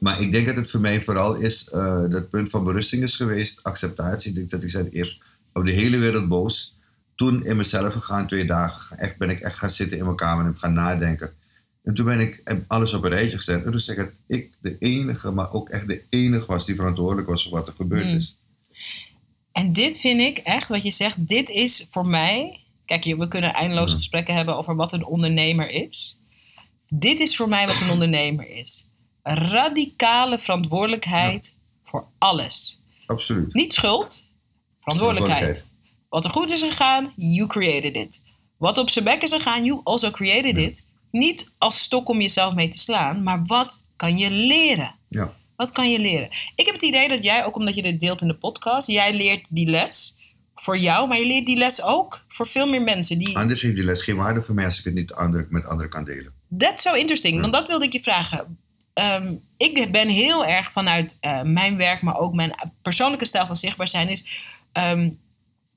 [0.00, 3.16] maar ik denk dat het voor mij vooral is, eh, dat punt van berusting is
[3.16, 4.30] geweest, acceptatie.
[4.30, 5.22] Ik denk dat ik zei eerst
[5.52, 6.77] op de hele wereld boos.
[7.18, 10.46] Toen in mezelf gegaan, twee dagen, echt, ben ik echt gaan zitten in mijn kamer
[10.46, 11.32] en gaan nadenken.
[11.82, 13.64] En toen ben ik alles op een rijtje gezet.
[13.64, 16.74] En toen zeg ik dat ik de enige, maar ook echt de enige was die
[16.74, 18.16] verantwoordelijk was voor wat er gebeurd Hmm.
[18.16, 18.38] is.
[19.52, 22.60] En dit vind ik echt, wat je zegt, dit is voor mij.
[22.84, 23.96] Kijk, we kunnen eindeloze Ja.
[23.96, 26.18] gesprekken hebben over wat een ondernemer is.
[26.88, 28.88] Dit is voor mij wat een ondernemer is.
[29.22, 32.82] Radicale verantwoordelijkheid voor alles.
[33.06, 33.54] Absoluut.
[33.54, 34.24] Niet schuld,
[34.80, 35.64] verantwoordelijkheid.
[36.08, 38.24] Wat er goed is gegaan, you created it.
[38.56, 40.62] Wat op zijn bek is gegaan, you also created Ja.
[40.62, 40.86] it.
[41.10, 44.94] Niet als stok om jezelf mee te slaan, maar wat kan je leren?
[45.08, 45.32] Ja.
[45.56, 46.28] Wat kan je leren?
[46.56, 49.14] Ik heb het idee dat jij, ook omdat je dit deelt in de podcast, jij
[49.14, 50.16] leert die les
[50.54, 53.18] voor jou, maar je leert die les ook voor veel meer mensen.
[53.18, 55.64] Die, Anders heeft die les geen waarde voor mij als ik het niet ander, met
[55.66, 56.32] anderen kan delen.
[56.58, 57.40] That's so interesting, Ja.
[57.40, 58.58] want dat wilde ik je vragen.
[58.92, 63.56] ehm, ik ben heel erg vanuit eh, mijn werk, maar ook mijn persoonlijke stijl van
[63.56, 64.42] zichtbaar zijn is.
[64.72, 65.10] ehm,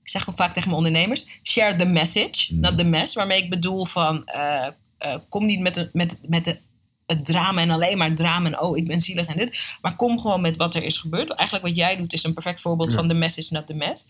[0.03, 2.59] ik zeg ook vaak tegen mijn ondernemers: share the message, Mm.
[2.59, 3.13] not the mess.
[3.13, 6.59] Waarmee ik bedoel van eh, eh, kom niet met, een, met, met de,
[7.05, 9.77] het drama en alleen maar drama en oh, ik ben zielig en dit.
[9.81, 11.31] Maar kom gewoon met wat er is gebeurd.
[11.31, 12.97] Eigenlijk wat jij doet is een perfect voorbeeld Ja.
[12.97, 14.05] van the message, not the mess.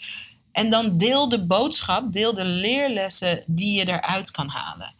[0.51, 4.93] En dan deel de boodschap, deel de leerlessen die je eruit kan halen.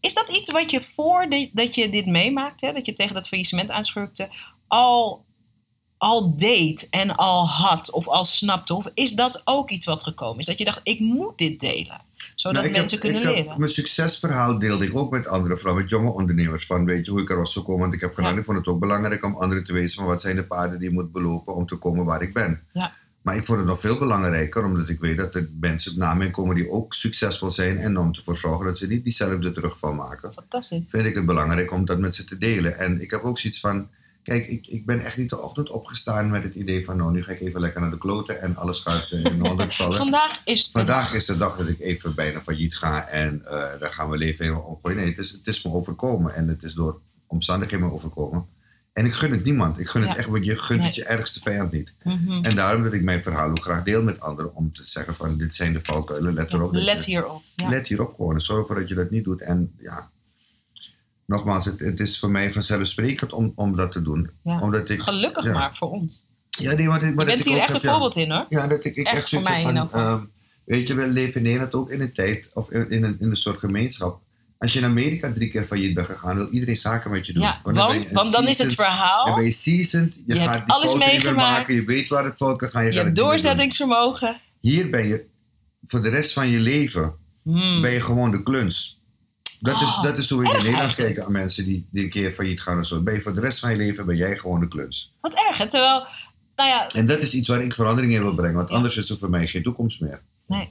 [0.00, 3.70] Is dat iets wat je voordat je dit meemaakt, hè, dat je tegen dat faillissement
[3.70, 4.28] aanschurkte,
[4.66, 5.24] al,
[5.98, 8.74] al deed en al had of al snapte?
[8.74, 10.46] Of is dat ook iets wat gekomen is?
[10.46, 12.00] Dat je dacht, ik moet dit delen,
[12.34, 13.58] zodat Nou, heb- mensen kunnen ik heb- leren?
[13.58, 16.66] mijn succesverhaal deelde ik ook met andere vrouwen, met jonge ondernemers.
[16.66, 17.80] Van weet je hoe ik er was gekomen?
[17.80, 18.38] Want ik heb gedaan, Ja.
[18.38, 20.88] ik vond het ook belangrijk om anderen te weten van wat zijn de paden die
[20.88, 22.62] je moet belopen om te komen waar ik ben.
[22.72, 22.92] Ja.
[23.22, 26.30] Maar ik vond het nog veel belangrijker, omdat ik weet dat er mensen na mij
[26.30, 27.78] komen die ook succesvol zijn.
[27.78, 30.32] En om ervoor zorgen dat ze niet diezelfde terugval maken.
[30.32, 30.82] Fantastisch.
[30.88, 32.78] Vind ik het belangrijk om dat met ze te delen.
[32.78, 33.88] En ik heb ook zoiets van,
[34.28, 37.22] kijk, ik, ik ben echt niet de ochtend opgestaan met het idee van, nou nu
[37.22, 39.96] ga ik even lekker naar de kloten en alles gaat eh, in de vallen.
[39.96, 41.14] Vandaag is de Vandaag dag.
[41.14, 44.44] is de dag dat ik even bijna failliet ga en eh, daar gaan we leven
[44.44, 44.96] helemaal omgooien.
[44.98, 48.46] Nee, het is, het is me overkomen en het is door omstandigheden me overkomen.
[48.92, 49.80] En ik gun het niemand.
[49.80, 51.94] Ik gun het echt, want je gunt het je ergste vijand niet.
[52.02, 52.44] Mhm.
[52.44, 55.36] En daarom dat ik mijn verhaal ook graag deel met anderen om te zeggen van
[55.36, 56.72] dit zijn de valkuilen, let erop.
[56.72, 57.42] Let hierop.
[57.54, 57.68] Ja.
[57.68, 59.42] Let hierop gewoon zorg ervoor dat je dat niet doet.
[59.42, 60.10] En ja,
[61.28, 64.30] nogmaals, het, het is voor mij vanzelfsprekend om, om dat te doen.
[64.44, 64.60] Ja.
[64.60, 65.52] Omdat ik, Gelukkig ja.
[65.52, 66.26] maar voor ons.
[66.50, 68.46] Ja, nee, maar, maar Je dat bent ik hier echt heb, een voorbeeld in hoor.
[68.48, 70.20] Ja, dat ik, ik Echt echt, voor mij van, ehm,
[70.64, 73.30] weet je, we leven in Nederland ook in een tijd, of in, in, een, in
[73.30, 74.20] een soort gemeenschap.
[74.58, 77.42] Als je in Amerika drie keer failliet bent gegaan, wil iedereen zaken met je doen.
[77.42, 79.26] Ja, want, dan is het verhaal.
[79.26, 81.58] Dan ben je seasoned, je, Je gaat alles meegemaakt.
[81.58, 84.40] maken, je weet waar het fout kan gaan, je, hebt doorzettingsvermogen.
[84.60, 85.26] Hier ben je
[85.86, 87.14] voor de rest van je leven
[87.52, 87.82] Hmm.
[87.82, 88.97] ben je gewoon de kluns.
[89.60, 92.10] Dat, is, Oh, dat is hoe we in Nederland kijken aan mensen die, die een
[92.10, 93.00] keer failliet gaan of zo.
[93.00, 95.12] Ben je voor de rest van je leven ben jij gewoon de kluns.
[95.20, 95.56] Wat erg?
[95.56, 96.06] Terwijl,
[96.56, 98.74] nou ja, En dat is iets waar ik verandering in wil brengen, want Ja.
[98.74, 100.20] anders is er voor mij geen toekomst meer.
[100.46, 100.70] nee.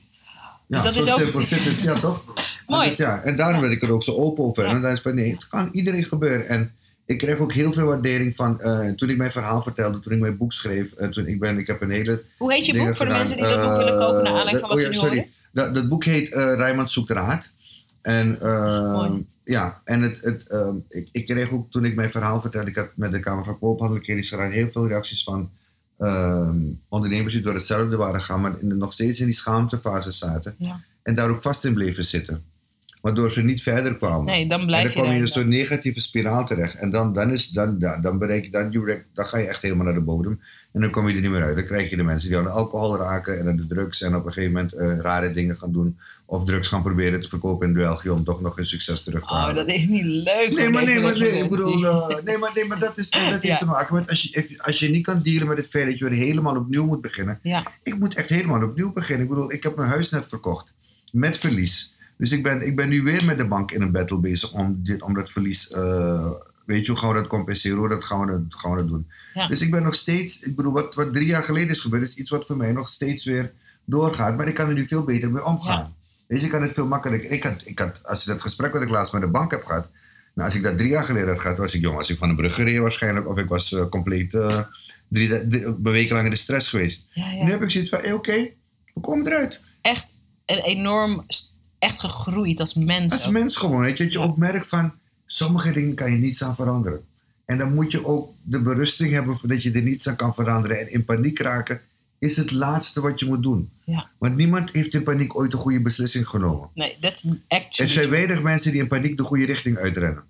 [0.70, 2.24] Ja, Dus dat is ook- simpel het, ja toch?
[2.68, 2.88] Mooi.
[2.88, 4.64] Dus ja, en daarom ben ik er ook zo open over.
[4.66, 6.48] En dan is van nee, het kan iedereen gebeuren.
[6.48, 6.72] En
[7.06, 10.20] ik kreeg ook heel veel waardering van eh, toen ik mijn verhaal vertelde, toen ik
[10.20, 10.94] mijn boek schreef.
[10.94, 12.24] En toen ik ben, ik heb een hele.
[12.38, 14.60] Hoe heet je boek voor de mensen die dat boek willen kopen naar Eh, aanleiding
[14.60, 15.30] van wat oh ja, sorry.
[15.52, 17.50] Dat, dat boek heet eh Rijmond zoekt raad.
[18.08, 19.26] En eh, Mooi.
[19.44, 22.76] ja, en het, het, ehm, ik, ik kreeg ook toen ik mijn verhaal vertelde, ik
[22.76, 25.52] heb met de Kamer van Koophandel een keer iets gedaan, heel veel reacties van
[25.98, 30.56] ehm, ondernemers die door hetzelfde waren gegaan, maar in, nog steeds in die schaamtefase zaten.
[30.58, 30.80] Ja.
[31.04, 32.44] En daar ook vast in bleven zitten.
[33.02, 34.26] Waardoor ze niet verder kwamen.
[34.26, 36.76] Nee, dan en dan kom je in een soort negatieve spiraal terecht.
[36.80, 38.72] En dan, dan, is, dan, dan, dan bereik je, dan,
[39.14, 40.42] dan ga je echt helemaal naar de bodem.
[40.74, 41.56] En dan kom je er niet meer uit.
[41.58, 44.02] Dan krijg je de mensen die aan de alcohol raken en aan de drugs.
[44.02, 45.98] En op een gegeven moment eh, rare dingen gaan doen.
[46.26, 49.26] Of drugs gaan proberen te verkopen in België om toch nog hun succes terug te
[49.34, 49.56] Oh, halen.
[49.56, 50.54] dat is niet leuk.
[50.54, 53.22] Nee maar, nee, maar, nee, ik bedoel, eh, nee, maar, nee, maar dat, is, dat
[53.22, 53.58] heeft Ja.
[53.58, 56.10] te maken met als je, als je niet kan dealen met het feit dat je
[56.10, 57.40] weer helemaal opnieuw moet beginnen.
[57.44, 59.24] Ja, Ik moet echt helemaal opnieuw beginnen.
[59.24, 60.74] Ik bedoel, ik heb mijn huis net verkocht.
[61.12, 61.96] Met verlies.
[62.18, 64.80] Dus ik ben, ik ben nu weer met de bank in een battle bezig om,
[64.84, 65.72] dit, om dat verlies...
[65.72, 66.32] eh,
[66.66, 67.78] weet je, hoe gaan we dat compenseren?
[67.78, 69.08] Hoe dat gaan, we dat, gaan we dat doen?
[69.34, 69.48] Ja.
[69.48, 70.44] Dus ik ben nog steeds...
[70.44, 72.04] Ik bedoel, wat, wat drie jaar geleden is gebeurd...
[72.04, 73.52] is iets wat voor mij nog steeds weer
[73.86, 74.38] doorgaat.
[74.38, 75.96] Maar ik kan er nu veel beter mee omgaan.
[76.28, 77.32] Weet je, ik kan het veel makkelijker...
[77.32, 79.88] Ik had, ik had, als dat gesprek wat ik laatst met de bank heb gehad...
[80.34, 81.96] Nou, als ik dat drie jaar geleden had gehad, was ik jong.
[81.96, 83.28] Was ik van de brug gereden waarschijnlijk.
[83.28, 84.60] Of ik was eh, compleet eh,
[85.10, 87.08] drie, drie- weken lang in de stress geweest.
[87.14, 87.44] ja, ja.
[87.44, 88.50] Nu heb ik zoiets van, hey, oké,
[88.94, 89.60] we komen eruit.
[89.82, 90.14] Echt
[90.46, 91.26] een enorm,
[91.80, 93.14] echt gegroeid als mens.
[93.14, 93.32] Als ook.
[93.32, 94.94] mens gewoon, weet je, dat je ook merkt van,
[95.26, 97.06] sommige dingen kan je niets aan veranderen.
[97.46, 100.80] En dan moet je ook de berusting hebben dat je er niets aan kan veranderen.
[100.80, 101.82] En in paniek raken
[102.20, 103.70] is het laatste wat je moet doen.
[103.84, 104.10] Ja.
[104.18, 106.70] Want niemand heeft in paniek ooit een goede beslissing genomen.
[106.74, 107.14] Nee, Er
[107.48, 107.92] actually...
[107.92, 110.24] zijn weinig mensen die in paniek de goede richting uitrennen.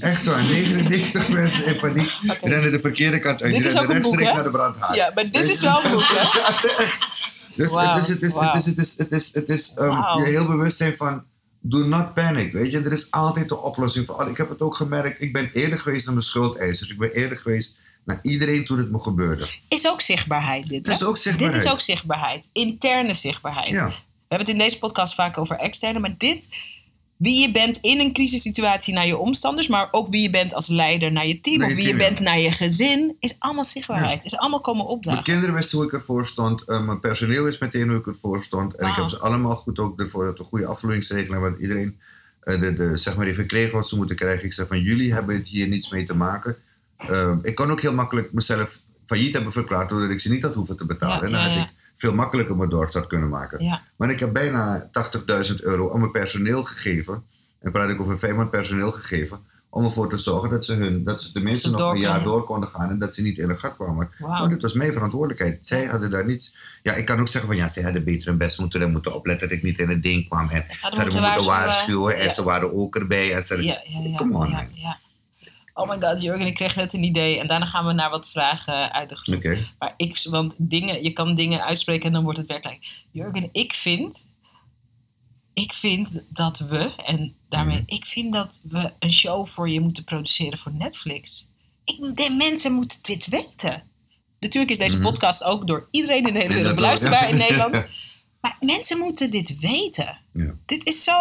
[0.00, 2.10] Echt waar, 99 mensen in paniek
[2.42, 3.52] rennen de verkeerde kant uit.
[3.52, 4.96] Dit Die rennen rechtstreeks naar de brandhaard.
[4.96, 6.84] Ja, maar dit is wel goed, hè?
[7.58, 10.18] Dus het is, het is, het is, het is, het is, het is um, Wauw.
[10.18, 11.24] je heel bewust zijn van,
[11.60, 12.80] do not panic, weet je.
[12.80, 14.30] Er is altijd een oplossing voor alles.
[14.30, 16.90] Ik heb het ook gemerkt, ik ben eerlijk geweest naar mijn schuldeisers.
[16.90, 19.48] Ik ben eerlijk geweest naar iedereen toen het me gebeurde.
[19.68, 21.64] Is ook zichtbaarheid dit, is ook Dit zichtbaarheid.
[21.64, 22.48] is ook zichtbaarheid.
[22.52, 23.68] Interne zichtbaarheid.
[23.74, 23.94] Ja, We
[24.28, 26.48] hebben het in deze podcast vaak over externe, maar dit,
[27.18, 30.66] wie je bent in een crisissituatie naar je omstanders, maar ook wie je bent als
[30.66, 31.96] leider naar je team Naar of wie je ja.
[31.96, 34.24] bent naar je gezin, is allemaal zichtbaarheid.
[34.24, 35.22] Is allemaal komen mijn opdagen.
[35.22, 36.62] kinderen wisten hoe ik ervoor stond.
[36.66, 38.74] Uh, mijn personeel wist meteen hoe ik ervoor stond.
[38.74, 41.98] En ik heb ze allemaal goed ook ervoor dat we goede afvloeingsregeling want iedereen
[42.44, 44.44] uh, de, de, zeg maar even gekregen wat ze moeten krijgen.
[44.44, 46.56] Ik zeg van jullie hebben het hier niets mee te maken.
[47.10, 50.54] Uh, ik kon ook heel makkelijk mezelf failliet hebben verklaard doordat ik ze niet had
[50.54, 51.16] hoeven te betalen.
[51.16, 51.62] Ja, en dan ja, had ja.
[51.62, 53.64] ik veel makkelijker mijn doorstart kunnen maken.
[53.64, 54.90] Ja, Maar ik heb bijna
[55.50, 57.22] 80.000 euro aan mijn personeel gegeven.
[57.60, 59.38] En praat ik over vijf man personeel gegeven.
[59.70, 62.68] Om ervoor te zorgen dat ze, hun, dat ze tenminste nog een jaar door konden
[62.68, 64.10] gaan en dat ze niet in een gat kwamen.
[64.18, 65.58] Maar dit was mijn verantwoordelijkheid.
[65.66, 66.56] Zij hadden daar niets.
[66.82, 69.14] Ja, ik kan ook zeggen van ja, zij hadden beter hun best moeten doen, moeten
[69.14, 70.48] opletten dat ik niet in het ding kwam.
[70.48, 72.16] En Ze ze hadden moeten waarschuwen.
[72.16, 72.30] en Ja.
[72.32, 73.34] ze waren ook erbij.
[73.34, 73.78] En ze, Ja.
[74.16, 74.64] Come on, man.
[75.78, 77.38] Oh my god, Jurgen, ik kreeg net een idee.
[77.40, 79.56] En daarna gaan we naar wat vragen uit de groep.
[79.78, 82.86] Maar ik, want dingen, je kan dingen uitspreken en dan wordt het werkelijk.
[83.12, 84.26] Jurgen, ik vind,
[85.54, 87.84] ik vind dat we, en daarmee, Mhm.
[87.94, 91.48] ik vind dat we een show voor je moeten produceren voor Netflix.
[91.84, 93.82] Ik, de mensen moeten dit weten.
[94.40, 95.04] Natuurlijk is deze Mhm.
[95.04, 97.28] podcast ook door iedereen in de hele Ja, wereld dat wel, beluisterbaar ja.
[97.28, 97.86] in Nederland.
[98.40, 100.18] Maar mensen moeten dit weten.
[100.32, 100.54] Ja.
[100.66, 101.12] Dit is zo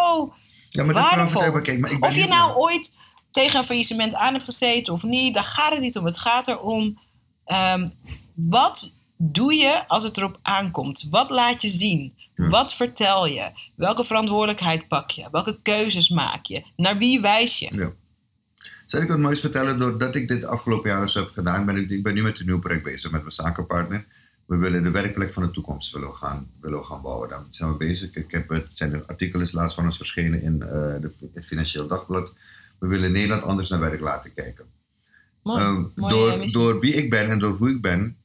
[0.69, 1.57] Ja, maar dat kan waardevol.
[1.57, 2.91] ik kijk, maar ik ben Of je nou ooit
[3.37, 6.05] tegen een faillissement aan hebt gezeten of niet, daar gaat het niet om.
[6.05, 6.99] Het gaat erom,
[7.45, 7.89] ehm,
[8.33, 11.07] wat doe je als het erop aankomt?
[11.09, 12.13] Wat laat je zien?
[12.35, 12.47] Ja.
[12.47, 13.51] Wat vertel je?
[13.75, 15.27] Welke verantwoordelijkheid pak je?
[15.31, 16.63] Welke keuzes maak je?
[16.75, 17.77] Naar wie wijs je?
[17.77, 17.91] Ja.
[18.85, 19.79] Zal ik wat moois vertellen?
[19.79, 22.45] Doordat ik dit afgelopen jaar zo heb gedaan, ben ik, ik ben nu met een
[22.45, 24.05] nieuw project bezig met mijn zakenpartner.
[24.45, 27.29] We willen de werkplek van de toekomst willen gaan, willen gaan bouwen.
[27.29, 28.15] Daar zijn we bezig.
[28.15, 30.69] Ik heb het zijn er artikelen laatst van ons verschenen in eh,
[31.01, 32.33] de, het Financieel Dagblad.
[32.79, 34.65] We willen Nederland anders naar werk laten kijken.
[35.43, 35.61] Mooi.
[35.61, 38.17] Ehm, door, door wie ik ben en door hoe ik ben,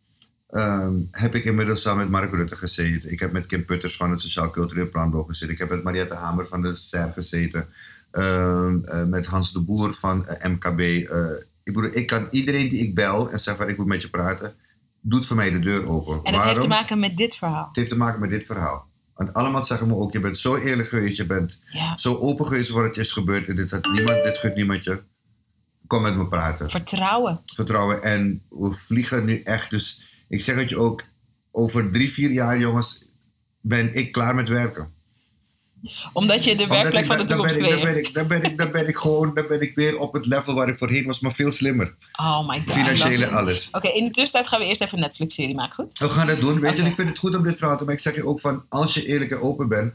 [0.49, 3.13] ehm, heb ik inmiddels samen met Mark Rutte gezeten.
[3.13, 5.55] Ik heb met Kim Putters van het Sociaal Cultureel Planbureau gezeten.
[5.55, 7.69] Ik heb met Mariette Hamer van de SER gezeten.
[8.11, 10.81] Ehm, eh, met Hans de Boer van eh, MKB.
[10.81, 11.27] Eh,
[11.63, 14.09] ik bedoel, ik kan iedereen die ik bel en zeg van ik moet met je
[14.09, 14.55] praten,
[15.01, 16.13] doet voor mij de deur open.
[16.13, 16.49] en het Waarom?
[16.49, 17.67] heeft te maken met dit verhaal.
[17.67, 18.91] Het heeft te maken met dit verhaal.
[19.15, 21.97] Want allemaal zeggen me ook, je bent zo eerlijk geweest, je bent Ja.
[21.97, 23.47] zo open geweest voor wat is gebeurd.
[23.49, 25.03] En dit, had niemand, dit gunt niemand je.
[25.87, 27.41] Kom met me praten Vertrouwen.
[27.55, 28.03] vertrouwen.
[28.03, 29.71] En we vliegen nu echt.
[29.71, 31.05] Dus ik zeg het je ook,
[31.51, 33.05] over drie, vier jaar, jongens,
[33.61, 34.93] ben ik klaar met werken.
[36.13, 38.43] Omdat je de werkplek ik van de toekomst ben ik, dan ben ik, dan ben
[38.43, 41.07] ik, dan ben ik gewoon, dan ben ik weer op het level waar ik voorheen
[41.07, 41.95] was, maar veel slimmer.
[42.13, 42.73] Oh my god.
[42.73, 43.69] Financiële alles.
[43.73, 45.99] Oké, in de tussentijd gaan we eerst even een Netflix-serie maken, goed?
[45.99, 46.85] We gaan dat doen, weet je.
[46.85, 48.95] Ik vind het goed om dit verhaal te maar ik zeg je ook van, als
[48.95, 49.93] je eerlijk en open bent,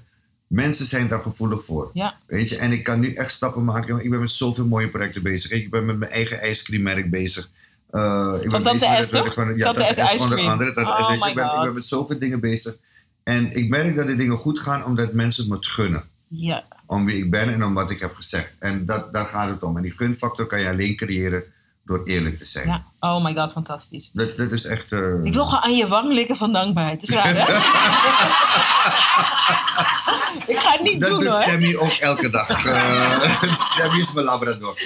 [0.48, 1.90] mensen zijn daar gevoelig voor.
[1.94, 2.16] Ja.
[2.28, 3.88] Weet je, en ik kan nu echt stappen maken.
[3.88, 4.04] Jongen.
[4.04, 5.52] Ik ben met zoveel mooie projecten bezig.
[5.52, 7.50] Ik ben met mijn eigen ijscreammerk bezig.
[7.92, 9.34] Uh, ik ben bezig met S, toch?
[9.34, 10.70] Van, ja, Tante Tante S onder andere.
[10.70, 12.78] Oh weet je, ik, ben, ik ben met zoveel dingen bezig.
[13.28, 16.04] En ik merk dat de dingen goed gaan omdat mensen het me gunnen.
[16.28, 16.64] Ja.
[16.86, 18.52] Om wie ik ben en om wat ik heb gezegd.
[18.60, 19.78] En dat, daar gaat het om.
[19.78, 21.44] En die gunfactor kan je alleen creëren
[21.86, 22.68] door eerlijk te zijn.
[22.68, 22.86] ja.
[23.00, 24.10] Oh my god, fantastisch.
[24.14, 24.92] Dat, dat is echt...
[24.92, 27.02] eh, Ik wil gewoon aan je wang likken van dankbaarheid.
[27.02, 27.46] Het is raar, hè?
[30.54, 31.38] ik ga het niet dat doen, doet hoor.
[31.38, 32.46] Sammy ook elke dag.
[32.68, 34.78] Eh, Sammy is mijn labrador.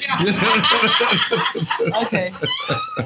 [2.02, 2.30] Oké.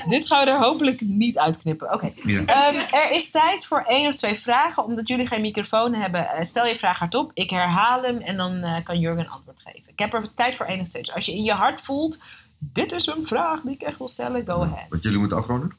[0.10, 1.94] Dit gaan we er hopelijk niet uitknippen.
[1.94, 2.12] Oké.
[2.24, 2.46] Ja.
[2.46, 4.84] Ehm, er is tijd voor één of twee vragen.
[4.84, 7.32] Omdat jullie geen microfoon hebben, eh, stel je vraag hardop.
[7.34, 9.90] Ik herhaal hem en dan eh, kan Jurgen een antwoord geven.
[9.92, 11.04] Ik heb er tijd voor één of twee.
[11.04, 12.20] Dus als je in je hart voelt,
[12.60, 14.86] dit is een vraag die ik echt wil stellen, go ahead.
[14.90, 15.76] Wat jullie moeten afronden?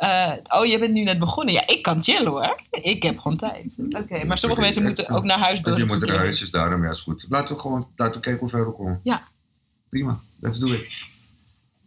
[0.00, 1.54] Eh, oh, je bent nu net begonnen.
[1.54, 2.62] Ja, ik kan chillen hoor.
[2.70, 3.82] Ik heb gewoon tijd.
[3.90, 5.14] Oké, maar sommige mensen ja, moeten ja.
[5.14, 5.72] ook naar huis door.
[5.72, 7.26] Als je moet naar huis is daarom, ja is goed.
[7.28, 9.00] Laten we gewoon laten we kijken hoe ver we komen.
[9.02, 9.22] Ja.
[9.88, 11.06] Prima, let's do it.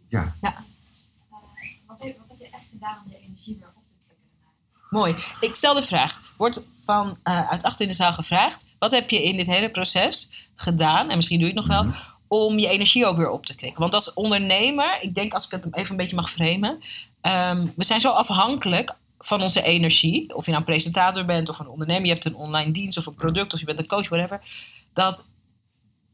[0.08, 0.50] Ja, Eh,
[1.86, 4.24] wat, heb, wat heb je echt gedaan om je energie weer op te trekken?
[4.90, 5.14] Mooi.
[5.40, 6.20] Ik stel de vraag.
[6.36, 8.66] Wordt van uh, uit achter in de zaal gevraagd.
[8.78, 11.10] Wat heb je in dit hele proces gedaan?
[11.10, 11.84] En misschien doe je het nog wel.
[11.84, 11.98] Mhm.
[12.34, 13.80] Om je energie ook weer op te krikken.
[13.80, 16.70] Want als ondernemer, ik denk als ik het even een beetje mag framen.
[17.22, 20.34] Um, we zijn zo afhankelijk van onze energie.
[20.34, 22.06] Of je nou een presentator bent of een ondernemer.
[22.06, 23.52] Je hebt een online dienst of een product.
[23.52, 24.40] Of je bent een coach, whatever.
[24.92, 25.26] Dat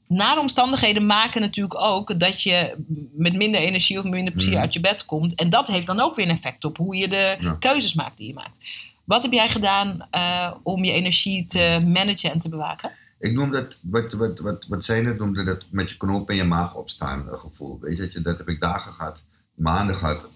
[0.09, 2.75] nare omstandigheden maken natuurlijk ook dat je
[3.13, 4.61] met minder energie of minder plezier Mhm.
[4.61, 5.35] uit je bed komt.
[5.35, 7.57] En dat heeft dan ook weer een effect op hoe je de Ja.
[7.59, 8.59] keuzes maakt die je maakt.
[9.05, 12.91] Wat heb jij gedaan uh, om je energie te managen en te bewaken?
[13.21, 16.37] Ik noem dat, wat, wat, wat, wat zij net noemde, dat met je knoop in
[16.37, 17.81] je maag opstaan gevoel.
[17.81, 19.23] Weet je, dat, je, dat heb ik dagen gehad,
[19.55, 20.29] maanden gehad.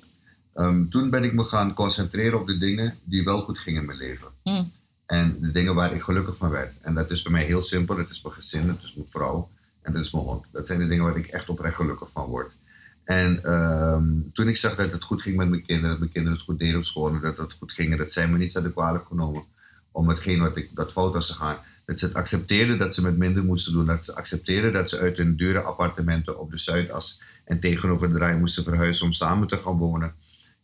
[0.55, 3.87] Um, toen ben ik me gaan concentreren op de dingen die wel goed gingen in
[3.87, 4.28] mijn leven.
[4.43, 4.72] Mm.
[5.07, 6.74] En de dingen waar ik gelukkig van werd.
[6.80, 7.97] En dat is voor mij heel simpel.
[7.97, 9.51] Dat is mijn gezin, dat is mijn vrouw
[9.82, 10.45] en dat is mijn hond.
[10.53, 12.57] Dat zijn de dingen waar ik echt oprecht gelukkig van word.
[13.05, 16.39] En um, toen ik zag dat het goed ging met mijn kinderen, dat mijn kinderen
[16.39, 18.72] het goed deden op school, dat het goed ging, en dat zij me niet hadden
[18.72, 19.45] kwalijk genomen
[19.93, 21.57] om hetgeen wat, ik, wat fout was gegaan.
[21.85, 23.87] Dat ze het accepteerden dat ze met minder moesten doen.
[23.87, 28.18] Dat ze accepteerden dat ze uit hun dure appartementen op de Zuidas en tegenover de
[28.18, 30.14] Rijn moesten verhuizen om samen te gaan wonen.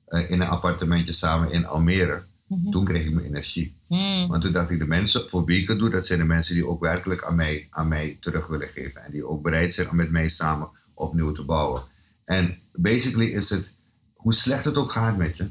[0.09, 2.25] Uh, in een appartementje samen in Almere.
[2.47, 2.71] Mm-hmm.
[2.71, 3.75] Toen kreeg ik mijn energie.
[3.89, 4.29] Mm.
[4.29, 6.55] Want toen dacht ik, de mensen voor wie ik het doe, dat zijn de mensen
[6.55, 9.05] die ook werkelijk aan mij, aan mij terug willen geven.
[9.05, 11.83] En die ook bereid zijn om met mij samen opnieuw te bouwen.
[12.25, 13.71] En basically is het,
[14.14, 15.49] hoe slecht het ook gaat met je,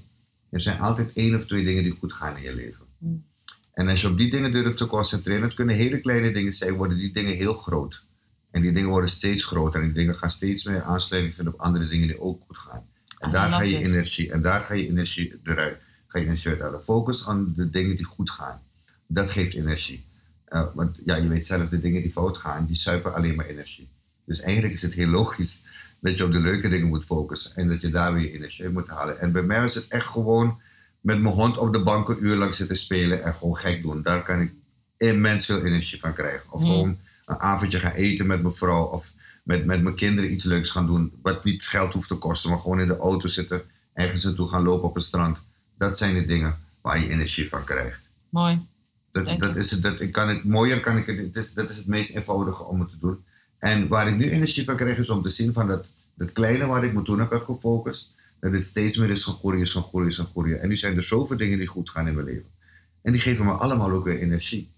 [0.50, 2.86] er zijn altijd één of twee dingen die goed gaan in je leven.
[3.80, 6.74] En als je op die dingen durft te concentreren, het kunnen hele kleine dingen zijn,
[6.74, 8.04] worden die dingen heel groot.
[8.52, 11.60] En die dingen worden steeds groter en die dingen gaan steeds meer aansluiting vinden op
[11.60, 12.86] andere dingen die ook goed gaan.
[13.20, 15.78] En I daar ga je energie, en daar ga je energie eruit,
[16.08, 16.84] ga je energie uithalen.
[16.84, 18.62] Focus aan de dingen die goed gaan.
[19.08, 20.06] Dat geeft energie.
[20.46, 23.46] Eh, want ja, je weet zelf, de dingen die fout gaan, die zuipen alleen maar
[23.46, 23.90] energie.
[24.26, 25.66] Dus eigenlijk is het heel logisch
[26.00, 28.70] dat je op de leuke dingen moet focussen en dat je daar weer je energie
[28.70, 29.20] moet halen.
[29.20, 30.62] En bij mij is het echt gewoon
[31.02, 34.02] met mijn hond op de bank een uur lang zitten spelen en gewoon gek doen.
[34.02, 34.54] Daar kan ik
[34.98, 36.52] immens veel energie van krijgen.
[36.52, 40.44] Of gewoon een avondje gaan eten met mijn vrouw of met, met mijn kinderen iets
[40.44, 41.14] leuks gaan doen.
[41.22, 43.62] Wat niet geld hoeft te kosten, maar gewoon in de auto zitten,
[43.94, 45.38] ergens naartoe gaan lopen op het strand.
[45.78, 48.00] Dat zijn de dingen waar je energie van krijgt.
[48.30, 48.66] Mooi.
[49.12, 51.06] Dat, dat is het, dat, ik kan het, mooier kan ik.
[51.06, 53.24] Het is- Dat is het meest eenvoudige om het te doen.
[53.60, 56.66] En waar ik nu energie van krijg is om te zien van dat, dat kleine
[56.66, 59.72] waar ik me toen op heb gefocust, dat het steeds meer is gaan groeien, is
[59.72, 60.62] gaan groeien, is gaan groeien.
[60.62, 62.50] En nu zijn er zoveel dingen die goed gaan in mijn leven.
[63.02, 64.72] En die geven me allemaal ook weer energie.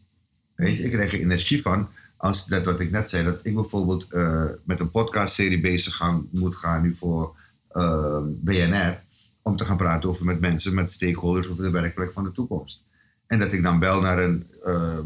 [0.55, 3.55] Weet je, ik krijg er energie van als dat wat ik net zei, dat ik
[3.55, 7.35] bijvoorbeeld eh, met een podcastserie bezig gaan, moet gaan nu voor
[7.67, 9.03] eh, BNR,
[9.41, 12.83] om te gaan praten over met mensen, met stakeholders over de werkplek van de toekomst.
[13.27, 14.99] En dat ik dan bel naar een, eh,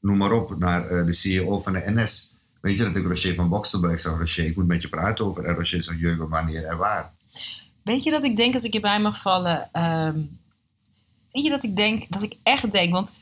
[0.00, 2.38] noem maar op, naar eh, de CEO van de NS.
[2.60, 3.90] Weet je, dat ik Roger van Bokstel bel.
[3.90, 5.44] Ik zeg, Roger, ik moet met je praten over.
[5.44, 7.10] En Roger zegt, Jurgen, wanneer en waar?
[7.82, 10.22] Weet je dat ik denk, als ik je bij mag vallen, ehm,
[11.32, 13.16] weet je dat ik denk, dat ik echt denk, want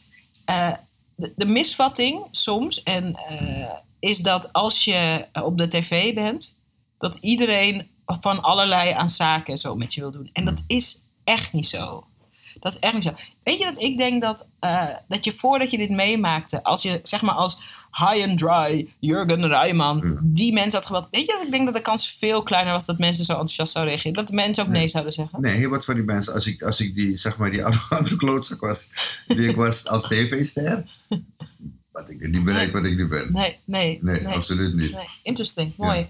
[0.45, 0.73] eh,
[1.15, 6.59] de, misvatting soms en, eh, is dat als je eh, op de tv bent,
[6.99, 10.31] dat iedereen van allerlei aan zaken en zo met je wil doen.
[10.33, 12.07] En dat is echt niet zo.
[12.61, 13.15] Dat is echt niet zo.
[13.43, 14.49] Weet je dat ik denk dat,
[15.09, 17.61] dat je voordat je dit meemaakte, als je zeg maar als
[17.93, 20.20] high and dry Jurgen Rijman, Ja.
[20.22, 21.09] die mensen had gebeld.
[21.11, 23.72] Weet je dat ik denk dat de kans veel kleiner was dat mensen zo enthousiast
[23.72, 24.16] zouden reageren?
[24.16, 24.89] Dat de mensen ook nee, Nee.
[24.89, 25.41] zouden zeggen?
[25.41, 28.16] Nee, heel wat van die mensen, als ik, als ik die, zeg maar, die arrogante
[28.16, 28.89] klootzak was,
[29.26, 30.84] die ik was als tv-ster,
[31.93, 33.32] had ik niet bereikt wat ik nu ben.
[33.32, 34.93] Nee, nee, Nee, absoluut niet.
[34.93, 35.09] nee.
[35.22, 36.07] Interesting, mooi.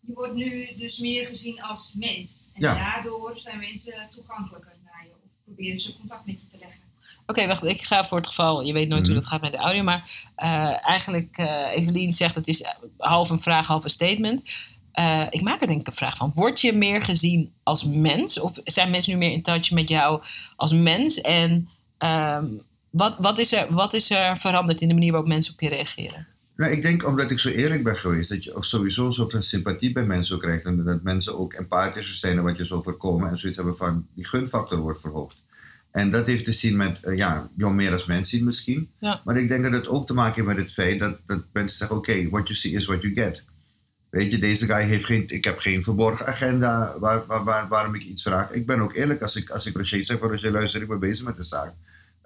[0.00, 2.48] Je wordt nu dus meer gezien als mens.
[2.52, 2.74] En Ja.
[2.74, 5.10] daardoor zijn mensen toegankelijker naar je.
[5.24, 6.80] Of proberen ze contact met je te leggen.
[7.26, 7.64] Oké, wacht.
[7.64, 8.62] Ik ga voor het geval.
[8.62, 9.10] Je weet nooit Mhm.
[9.12, 9.82] hoe dat gaat met de audio.
[9.82, 12.64] Maar eh, eigenlijk, eh Evelien zegt het is
[12.98, 14.42] half een vraag, half een statement.
[14.92, 16.32] Eh, ik maak er denk ik een vraag van.
[16.34, 18.40] Word je meer gezien als mens?
[18.40, 20.22] Of zijn mensen nu meer in touch met jou
[20.56, 21.20] als mens?
[21.20, 21.68] En
[21.98, 22.46] ehm,
[22.90, 25.68] wat, wat, is er, wat is er veranderd in de manier waarop mensen op je
[25.68, 26.26] reageren?
[26.56, 29.92] Nou, ik denk omdat ik zo eerlijk ben geweest, dat je ook sowieso zoveel sympathie
[29.92, 30.64] bij mensen krijgt.
[30.64, 33.28] En dat mensen ook empathischer zijn naar wat je zo voorkomen.
[33.30, 35.42] En zoiets hebben van, die gunfactor wordt verhoogd.
[35.96, 38.90] En dat heeft te zien met, eh, ja, jou meer als mens zien misschien.
[39.00, 39.20] Ja.
[39.24, 41.78] Maar ik denk dat het ook te maken heeft met het feit dat, dat mensen
[41.78, 43.44] zeggen, oké, what you see is what you get.
[44.10, 47.94] Weet je, deze guy heeft geen, ik heb geen verborgen agenda waar, waar, waar- waarom
[47.94, 48.50] ik iets vraag.
[48.50, 50.98] Ik ben ook eerlijk als ik, als ik Roger zeg van Roger, luister, ik ben
[50.98, 51.72] bezig met de zaak.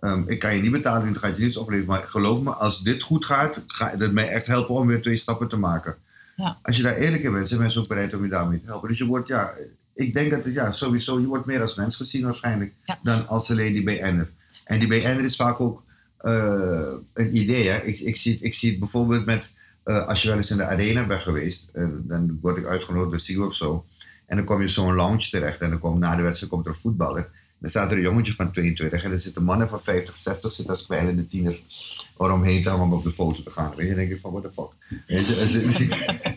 [0.01, 1.91] Ehm, ik kan je niet betalen, dan gaat je niets opleveren.
[1.95, 5.17] Maar geloof me, als dit goed gaat, gaat het mij echt helpen om weer twee
[5.17, 5.97] stappen te maken.
[6.37, 6.59] Ja.
[6.63, 8.89] Als je daar eerlijk in bent, zijn mensen ook bereid om je daarmee te helpen.
[8.89, 9.55] Dus je wordt, ja,
[10.01, 12.99] ik denk dat het, ja, sowieso, je wordt meer als mens gezien waarschijnlijk, Ja.
[13.03, 14.31] dan als alleen die BN'er.
[14.65, 15.83] En die BN'er is vaak ook
[16.19, 17.69] eh, een idee.
[17.69, 17.79] Hè?
[17.83, 19.51] Ik, ik, zie, het- ik zie het bijvoorbeeld met,
[19.83, 23.11] eh, als je wel eens in de arena bent geweest, eh, dan word ik uitgenodigd
[23.11, 23.85] door Sigo of zo.
[24.27, 26.73] En dan kom je zo'n lounge terecht en dan komt na de wedstrijd komt er
[26.73, 27.31] een voetballer.
[27.61, 30.75] Dan staat er een jongetje van 22 en er zitten mannen van 50, 60 zitten
[30.75, 31.63] als kwijlende tieners
[32.19, 33.73] eromheen te hangen om op de foto te gaan.
[33.77, 35.01] Weet je, dan denk ik van, what the fuck.
[35.07, 35.89] Weet je,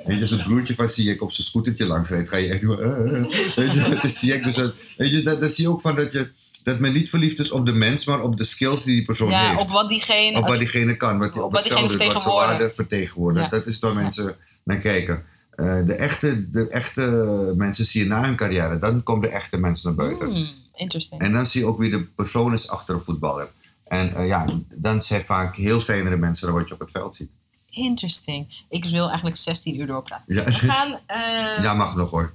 [0.15, 2.79] je, als een broertje van Siek op zijn scootertje langs rijdt, ga je echt doen.
[2.79, 3.23] eh, eh.
[3.55, 4.43] Weet je, dat is Siek.
[4.43, 6.29] Dus dat, weet je, dat, dat zie je ook van dat, je,
[6.63, 9.29] dat men niet verliefd is op de mens, maar op de skills die die persoon
[9.29, 9.61] Ja, heeft.
[9.61, 10.37] op wat diegene.
[10.37, 12.75] Op wat diegene kan, wat op op, wat diegene wat zijn waarde vertegenwoordigt.
[12.75, 13.45] vertegenwoordigt.
[13.45, 13.51] Ja.
[13.57, 15.23] Dat is waar mensen naar kijken.
[15.55, 18.79] Eh, de, echte, de echte mensen zie je na hun carrière.
[18.79, 20.27] Dan komen de echte mensen naar buiten.
[20.31, 21.21] Hmm, interesting.
[21.21, 23.51] En dan zie je ook wie de persoon is achter een voetballer.
[23.83, 27.15] En eh, ja, dan zijn vaak heel fijnere mensen dan wat je op het veld
[27.15, 27.29] ziet.
[27.69, 28.63] Interesting.
[28.69, 30.35] Ik wil eigenlijk 16 uur doorpraten.
[30.35, 32.33] Ja, We gaan, eh, ja mag nog hoor.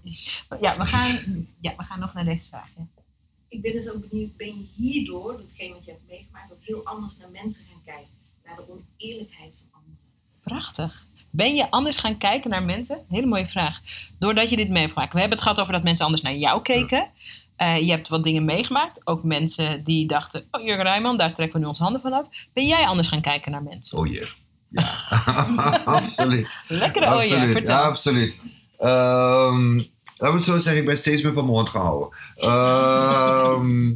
[0.60, 2.68] ja, we gaan, ja, we gaan nog naar deze vraag.
[2.76, 2.86] ja.
[3.48, 6.84] Ik ben dus ook benieuwd, ben je hierdoor, datgene wat je hebt meegemaakt, ook heel
[6.84, 8.10] anders naar mensen gaan kijken?
[8.44, 9.98] Naar de oneerlijkheid van anderen?
[10.42, 11.06] Prachtig.
[11.30, 13.04] Ben je anders gaan kijken naar mensen?
[13.08, 13.80] Hele mooie vraag.
[14.18, 15.12] Doordat je dit mee hebt gemaakt.
[15.12, 17.10] We hebben het gehad over dat mensen anders naar jou keken.
[17.58, 19.00] Eh, je hebt wat dingen meegemaakt.
[19.04, 22.26] Ook mensen die dachten, oh Jurgen Rijman, daar trekken we nu ons handen van af.
[22.52, 23.98] Ben jij anders gaan kijken naar mensen?
[23.98, 24.28] Oh jee.
[24.68, 24.82] Ja,
[25.84, 26.58] absoluut.
[26.68, 27.50] Lekkere oh ja, absoluut.
[27.50, 27.76] vertel.
[27.76, 28.36] Ja, absoluut.
[28.78, 29.80] Ehm
[30.18, 32.08] laat me zo zeggen, ik ben steeds meer van mijn mond gehouden.
[32.36, 33.94] Ehm,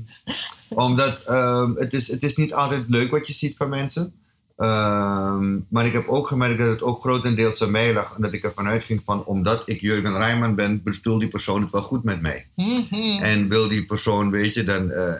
[0.84, 4.14] omdat ehm, het, is, het is niet altijd leuk wat je ziet van mensen.
[4.57, 8.14] Ehm, maar ik heb ook gemerkt dat het ook grotendeels aan mij lag.
[8.16, 11.70] En dat ik ervan uitging van, omdat ik Jurgen Rijman ben, bedoelt die persoon het
[11.70, 12.46] wel goed met mij.
[12.57, 13.18] Mhm.
[13.20, 15.14] En wil die persoon, weet je, dan eh,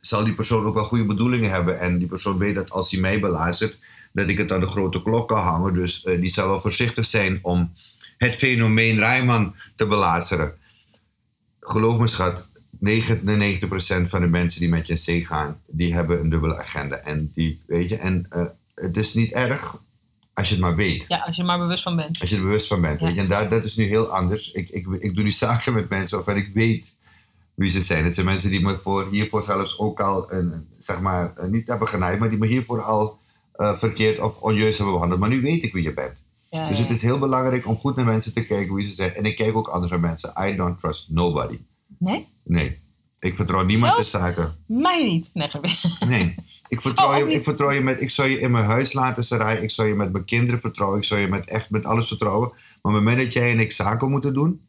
[0.00, 1.80] zal die persoon ook wel goede bedoelingen hebben.
[1.80, 3.78] En die persoon weet dat als hij mij belazert,
[4.12, 5.74] dat ik het aan de grote klok kan hangen.
[5.74, 7.72] Dus eh, die zal wel voorzichtig zijn om
[8.18, 10.54] het fenomeen Rijman te belazeren.
[11.60, 12.48] Geloof me schat,
[12.84, 16.96] 99% van de mensen die met je in zee gaan, die hebben een dubbele agenda.
[16.96, 19.80] En, die, weet je, en eh, het is niet erg
[20.34, 21.04] als je het maar weet.
[21.08, 22.20] Ja, als je er maar bewust van bent.
[22.20, 23.00] Als je er bewust van bent.
[23.00, 23.06] Ja.
[23.06, 23.20] Weet je?
[23.20, 24.52] En daar, dat is nu heel anders.
[24.52, 26.94] Ik, ik, ik doe nu zaken met mensen waarvan ik weet
[27.54, 28.04] wie ze zijn.
[28.04, 31.68] Het zijn mensen die me voor, hiervoor zelfs ook al een, zeg maar, eh, niet
[31.68, 33.18] hebben genaaid, maar die me hiervoor al
[33.52, 35.20] eh, verkeerd of onjuist hebben behandeld.
[35.20, 36.14] Maar nu weet ik wie je bent.
[36.50, 36.82] Ja, Dus ja.
[36.82, 39.14] het is heel belangrijk om goed naar mensen te kijken wie ze zijn.
[39.14, 40.32] En ik kijk ook anders naar mensen.
[40.48, 41.58] I don't trust nobody.
[41.98, 42.28] Nee?
[42.44, 42.80] Nee.
[43.20, 44.10] Ik vertrouw niemand Zelfs?
[44.10, 44.56] de zaken.
[44.66, 45.30] Mij niet.
[45.32, 45.50] Nee.
[46.06, 46.34] Nee.
[46.68, 49.24] Ik vertrouw, Oh, je, ik vertrouw je met, ik zou je in mijn huis laten,
[49.24, 49.58] Sarai.
[49.58, 50.98] Ik zou je met mijn kinderen vertrouwen.
[50.98, 52.48] Ik zou je met echt met alles vertrouwen.
[52.48, 54.60] Maar op het moment dat jij en ik zaken moeten doen.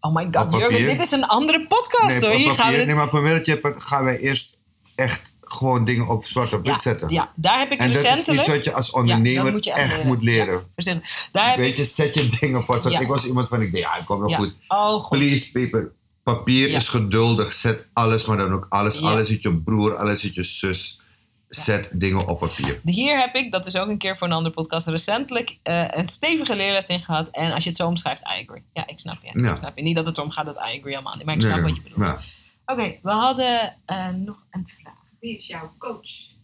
[0.00, 0.56] Oh my god?
[0.56, 2.38] Jurgen, dit is een andere podcast nee, hoor.
[2.38, 4.58] Hier gaan we nee, maar op het moment dat je gaan wij eerst
[4.94, 7.08] echt gewoon dingen op zwart op wit ja, zetten.
[7.10, 8.40] ja, daar heb ik En dat is recentelijk...
[8.40, 10.66] iets wat je als ondernemer moet je echt moet leren.
[10.74, 11.76] recentelijk- Daar heb Weet ik...
[11.76, 12.86] je, zet je dingen vast.
[12.86, 14.54] Ik was iemand van, ik denk, ja, ik kom wel goed.
[14.68, 15.18] Oh, goed.
[15.18, 15.92] Please, paper.
[16.34, 16.76] Papier Ja.
[16.76, 17.52] is geduldig.
[17.52, 18.98] Zet alles, maar dan ook alles.
[18.98, 19.08] Ja.
[19.08, 21.00] Alles uit je broer, alles uit je zus.
[21.48, 22.80] Zet dingen op papier.
[22.84, 26.08] Hier heb ik, dat is ook een keer voor een andere podcast, recentelijk eh, een
[26.08, 27.28] stevige leerles in gehad.
[27.30, 28.62] En als je het zo omschrijft, I agree.
[28.72, 29.28] Ja, ik snap je.
[29.50, 29.82] Ik snap je.
[29.82, 31.76] Niet dat het erom gaat dat I agree allemaal niet, maar ik snap nee, wat
[31.76, 32.18] je bedoelt.
[32.66, 34.94] Oké, we hadden eh, nog een vraag.
[35.20, 36.36] Wie is jouw coach?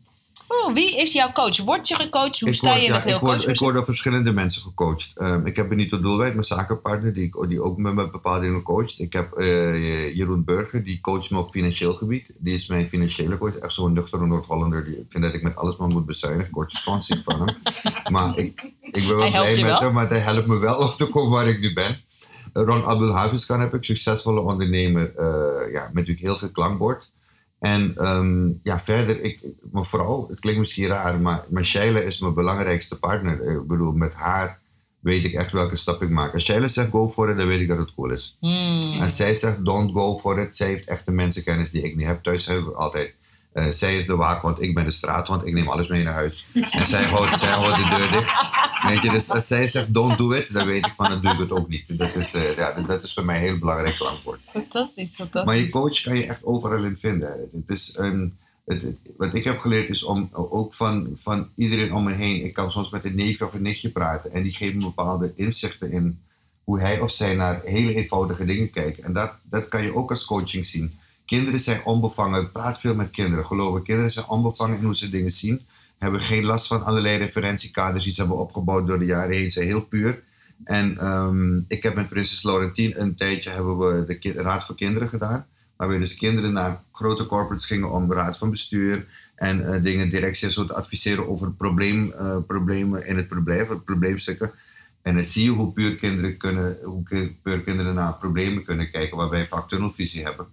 [0.48, 1.58] Oh, wie is jouw coach?
[1.58, 2.40] Word je gecoacht?
[2.40, 3.46] Hoe Ik sta word, je ja, het heel ik, word, coach?
[3.46, 5.12] ik word door verschillende mensen gecoacht.
[5.14, 9.00] Ehm, ik heb Benito Doelwijk, mijn zakenpartner, die, die ook met me bepaalde dingen coacht.
[9.00, 12.26] Ik heb eh, Jeroen Burger, die coacht me op financieel gebied.
[12.38, 13.56] Die is mijn financiële coach.
[13.56, 14.84] Echt zo'n nuchtere Noord-Hollander.
[14.84, 16.48] Die vindt dat ik met alles maar moet bezuinigen.
[16.48, 17.56] Ik word sponsor van hem.
[18.12, 19.80] Maar ik, ik ben wel blij met wel?
[19.80, 22.02] hem, maar hij helpt me wel op te komen waar ik nu ben.
[22.52, 27.12] Ron Abdul Haviskan heb ik, succesvolle ondernemer, eh, ja, met wie ik heel veel klankbord.
[27.64, 29.40] En ehm, ja, verder, ik,
[29.72, 33.42] mijn vrouw, het klinkt misschien raar, maar, maar Sheila is mijn belangrijkste partner.
[33.42, 34.58] Ik bedoel, met haar
[35.00, 36.32] weet ik echt welke stap ik maak.
[36.32, 38.36] Als Sheila zegt go for it, dan weet ik dat het cool is.
[38.40, 39.00] Hmm.
[39.00, 40.56] En zij zegt don't go for it.
[40.56, 42.22] Zij heeft echt de mensenkennis die ik niet heb.
[42.22, 43.14] Thuis zeg ik altijd.
[43.54, 45.46] Eh, zij is de waakhond, ik ben de straathond.
[45.46, 46.46] Ik neem alles mee naar huis.
[46.70, 48.32] En zij houdt, zij houdt de deur dicht.
[48.88, 51.32] Weet je, dus als zij zegt don't do it, dan weet ik van dan doe
[51.32, 51.98] ik het ook niet.
[51.98, 54.40] Dat is, eh, ja, dat is voor mij een heel belangrijk klankwoord.
[54.52, 55.52] Fantastisch, fantastisch.
[55.54, 57.28] Maar je coach kan je echt overal in vinden.
[57.52, 61.92] Het is een, het, het- wat ik heb geleerd is om ook van, van iedereen
[61.94, 62.44] om me heen.
[62.44, 64.32] Ik kan soms met een neefje of een nichtje praten.
[64.32, 66.18] En die geven me bepaalde inzichten in
[66.64, 68.98] hoe hij of zij naar hele eenvoudige dingen kijkt.
[68.98, 70.98] En dat, dat kan je ook als coaching zien.
[71.26, 72.52] Kinderen zijn onbevangen.
[72.52, 73.46] Praat veel met kinderen.
[73.46, 75.60] Geloof me, kinderen zijn onbevangen in hoe ze dingen zien.
[75.98, 79.50] Hebben geen last van allerlei referentiekaders die ze hebben opgebouwd door de jaren heen.
[79.50, 80.22] Ze zijn heel puur.
[80.64, 85.08] En ehm, ik heb met Prinses Laurentien een tijdje hebben we de Raad voor Kinderen
[85.08, 85.46] gedaan.
[85.76, 90.36] Waar we dus kinderen naar grote corporates gingen om raad van bestuur en eh, dingen,
[90.36, 94.52] zo te adviseren over probleem, eh, problemen in het probleem, probleemstukken.
[95.02, 99.16] En dan zie je hoe puur kinderen, kunnen, hoe puur kinderen naar problemen kunnen kijken,
[99.16, 100.46] waar wij vaak tunnelvisie hebben.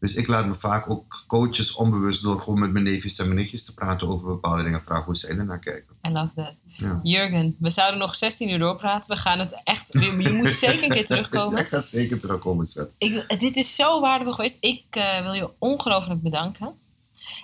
[0.00, 3.38] Dus ik laat me vaak ook coaches onbewust door gewoon met mijn neefjes en mijn
[3.38, 5.96] nichtjes te praten over bepaalde dingen, vragen hoe zij er naar kijken.
[6.08, 6.54] I love that.
[6.64, 7.00] Ja.
[7.02, 9.14] Jurgen, we zouden nog 16 uur doorpraten.
[9.14, 9.92] We gaan het echt...
[9.92, 11.58] Je moet zeker een keer terugkomen.
[11.58, 12.90] ik ga zeker terugkomen, Seth.
[12.98, 14.56] Ik, dit is zo waardevol geweest.
[14.60, 16.74] Ik eh, wil je ongelooflijk bedanken.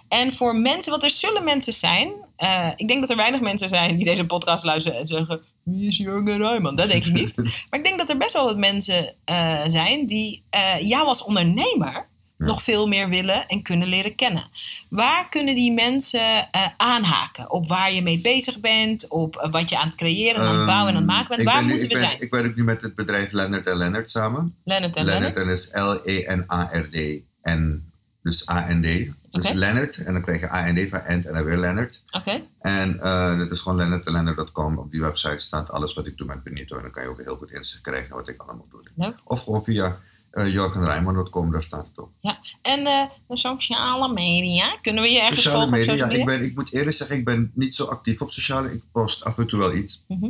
[0.09, 2.13] En voor mensen, want er zullen mensen zijn.
[2.37, 5.89] eh, ik denk dat er weinig mensen zijn die deze podcast luisteren en zeggen: Wie
[5.89, 6.77] is Jurgen Rijman?
[6.77, 7.37] Dat denk ik niet.
[7.71, 10.43] Maar ik denk dat er best wel wat mensen eh, zijn die
[10.81, 12.47] jou als ondernemer Ja.
[12.47, 14.49] nog veel meer willen en kunnen leren kennen.
[14.89, 17.51] Waar kunnen die mensen eh, aanhaken?
[17.51, 20.67] Op waar je mee bezig bent, op eh, wat je aan het creëren, aan het
[20.67, 21.41] bouwen en aan het maken bent.
[21.41, 22.21] Ehm, ik Waar ben moeten we ben- zijn?
[22.21, 24.55] Ik werk nu met het bedrijf Lennart en Lennart samen.
[24.65, 29.11] Lennart en Lennart is L-E-N-A-R-D en dus A-N-D.
[29.31, 29.53] Dus.
[29.53, 32.03] Lennart en dan krijg je A-N-D van Ent en dan weer Lennart.
[32.11, 34.79] Oké, En eh dat is gewoon lennartenlennart.com.
[34.79, 36.77] Op die website staat alles wat ik doe met Benito.
[36.77, 38.81] En dan kan je ook heel goed inzicht krijgen wat ik allemaal doe.
[38.95, 39.15] leuk.
[39.25, 39.99] Of gewoon via
[40.37, 42.11] uh, jorgenrijman.com, daar staat het op.
[42.63, 46.21] En eh, de sociale media, kunnen we je ergens Sociale volgen media, op ja, social
[46.21, 46.39] ik, media?
[46.41, 48.73] ben, ik moet eerlijk zeggen, ik ben niet zo actief op sociale.
[48.73, 50.05] Ik post af en toe wel iets.
[50.09, 50.27] Mhm.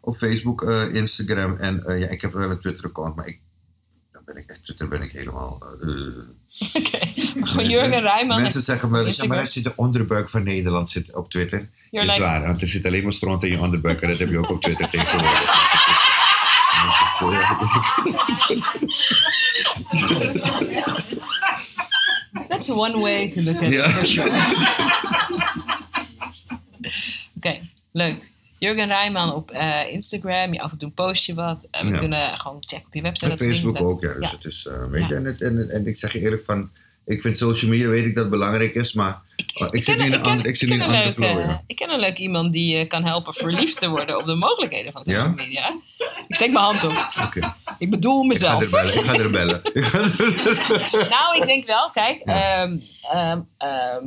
[0.00, 3.40] Op Facebook, eh, Instagram en eh, ja, ik heb wel een Twitter-account, maar ik,
[4.12, 5.62] dan ben ik echt, Twitter ben ik helemaal...
[5.80, 5.94] eh, eh.
[6.76, 6.98] Oké,
[7.38, 8.40] maar gewoon Jurgen Rijman.
[8.40, 11.68] Mensen zeggen wel eens, ja, maar als je de onderbuik van Nederland zit op Twitter.
[11.90, 14.18] You're is like- waar, want er zit alleen maar stront in je onderbuik en dat
[14.18, 15.48] heb je ook op Twitter tegenwoordig.
[22.48, 23.88] That's one way to look at it, Ja.
[23.88, 24.30] for sure.
[27.36, 27.60] Oké,
[27.92, 28.28] leuk.
[28.58, 30.52] Jurgen Rijman op eh, Instagram.
[30.52, 31.66] Je af en toe post je wat.
[31.70, 31.98] En we Ja.
[31.98, 33.30] kunnen gewoon checken op je website.
[33.30, 34.12] En Facebook ook, ja.
[34.14, 34.36] Dus Ja.
[34.36, 35.16] het is, eh, weet je, Ja.
[35.16, 36.70] en, het, en, en ik zeg je eerlijk van,
[37.06, 39.22] ik vind social media, weet ik dat het belangrijk is, maar
[39.70, 41.50] ik, zit in een andere, ik zit in een andere flow.
[41.66, 44.92] Ik ken een leuk iemand die je kan helpen verliefd te worden op de mogelijkheden
[44.92, 45.30] van social Ja?
[45.30, 45.68] media.
[46.28, 47.08] Ik steek mijn hand op.
[47.78, 48.62] Ik bedoel ik ga mezelf.
[48.62, 48.94] er bellen.
[48.94, 49.60] Ik ga er bellen.
[49.72, 52.62] Ik ga er- Nou, ik denk wel, kijk, Ja.
[52.62, 52.78] ehm,
[53.12, 54.04] ehm, ehm,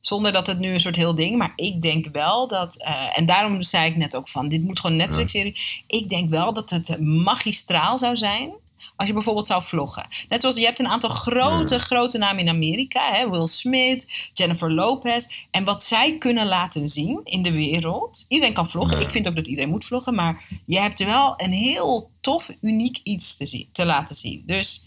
[0.00, 3.26] zonder dat het nu een soort heel ding, maar ik denk wel dat, eh, en
[3.26, 5.56] daarom zei ik net ook van, dit moet gewoon een Netflix-serie.
[5.86, 8.52] Ik denk wel dat het magistraal zou zijn
[8.96, 10.06] als je bijvoorbeeld zou vloggen.
[10.28, 14.72] Net zoals je hebt een aantal grote, grote namen in Amerika, hè, Will Smith, Jennifer
[14.72, 18.24] Lopez, en wat zij kunnen laten zien in de wereld.
[18.28, 19.00] Iedereen kan vloggen.
[19.00, 23.00] Ik vind ook dat iedereen moet vloggen, maar je hebt wel een heel tof, uniek
[23.02, 24.42] iets te, zien, te laten zien.
[24.46, 24.84] Dus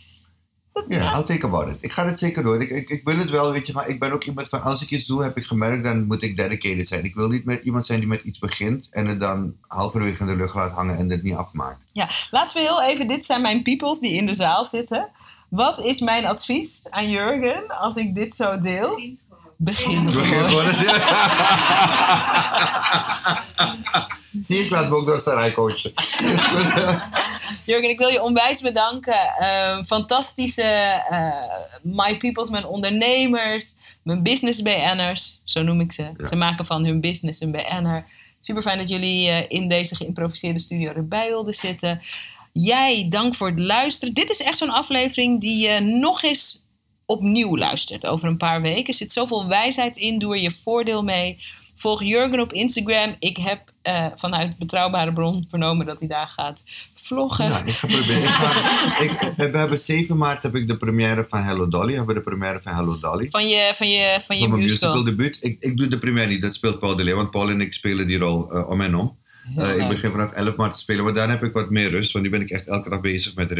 [0.88, 1.78] Ja, I'll take about it.
[1.80, 2.62] Ik ga het zeker doen.
[2.62, 4.82] Ik, ik, ik wil het wel, weet je, maar ik ben ook iemand van, als
[4.82, 7.04] ik iets doe, heb ik gemerkt, dan moet ik dedicated zijn.
[7.04, 10.28] Ik wil niet met iemand zijn die met iets begint en het dan halverwege in
[10.28, 11.84] de lucht laat hangen en het niet afmaakt.
[11.94, 15.10] Ja, laten we heel even, dit zijn mijn peoples die in de zaal zitten.
[15.50, 19.00] Wat is mijn advies aan Jurgen als ik dit zo deel?
[19.58, 20.74] Begin begin gewoon.
[24.42, 25.94] Zie, ik me ook door Sarai coachen.
[25.94, 27.00] Is goed.
[27.64, 29.36] Jurgen, ik wil je onwijs bedanken.
[29.40, 30.64] Eh, fantastische
[31.10, 31.32] eh,
[31.82, 36.12] My Peoples, mijn ondernemers, mijn business BN'ers, zo noem ik ze.
[36.18, 36.28] Ja.
[36.28, 38.06] Ze maken van hun business een BN'er.
[38.42, 42.02] Super fijn dat jullie eh, in deze geïmproviseerde studio erbij wilden zitten.
[42.52, 44.14] Jij, dank voor het luisteren.
[44.14, 46.62] Dit is echt zo'n aflevering die je nog eens
[47.08, 48.88] opnieuw luistert over een paar weken.
[48.88, 50.20] Er zit zoveel wijsheid in.
[50.20, 51.38] Doe er je voordeel mee.
[51.76, 53.16] Volg Jurgen op Instagram.
[53.20, 56.64] Ik heb eh, vanuit betrouwbare bron vernomen dat hij daar gaat
[56.96, 57.48] vloggen.
[57.48, 58.24] Ja, ik ga proberen.
[58.24, 61.94] Ik ga, ik, we hebben 7 maart heb ik de première van Hello Dolly.
[61.96, 63.30] Hebben we de première van Hello Dolly.
[63.30, 64.92] Van je, van je, van je Van mijn musical.
[64.92, 65.38] musical debuut.
[65.42, 67.16] Ik, ik doe de première niet, dat speelt Paul de Leeuw.
[67.16, 69.18] Want Paul en ik spelen die rol eh, om en om.
[69.56, 69.90] Eh, ik leuk.
[69.90, 72.12] begin vanaf 11 maart te spelen, maar daarna heb ik wat meer rust.
[72.12, 73.56] Want nu ben ik echt elke dag bezig met de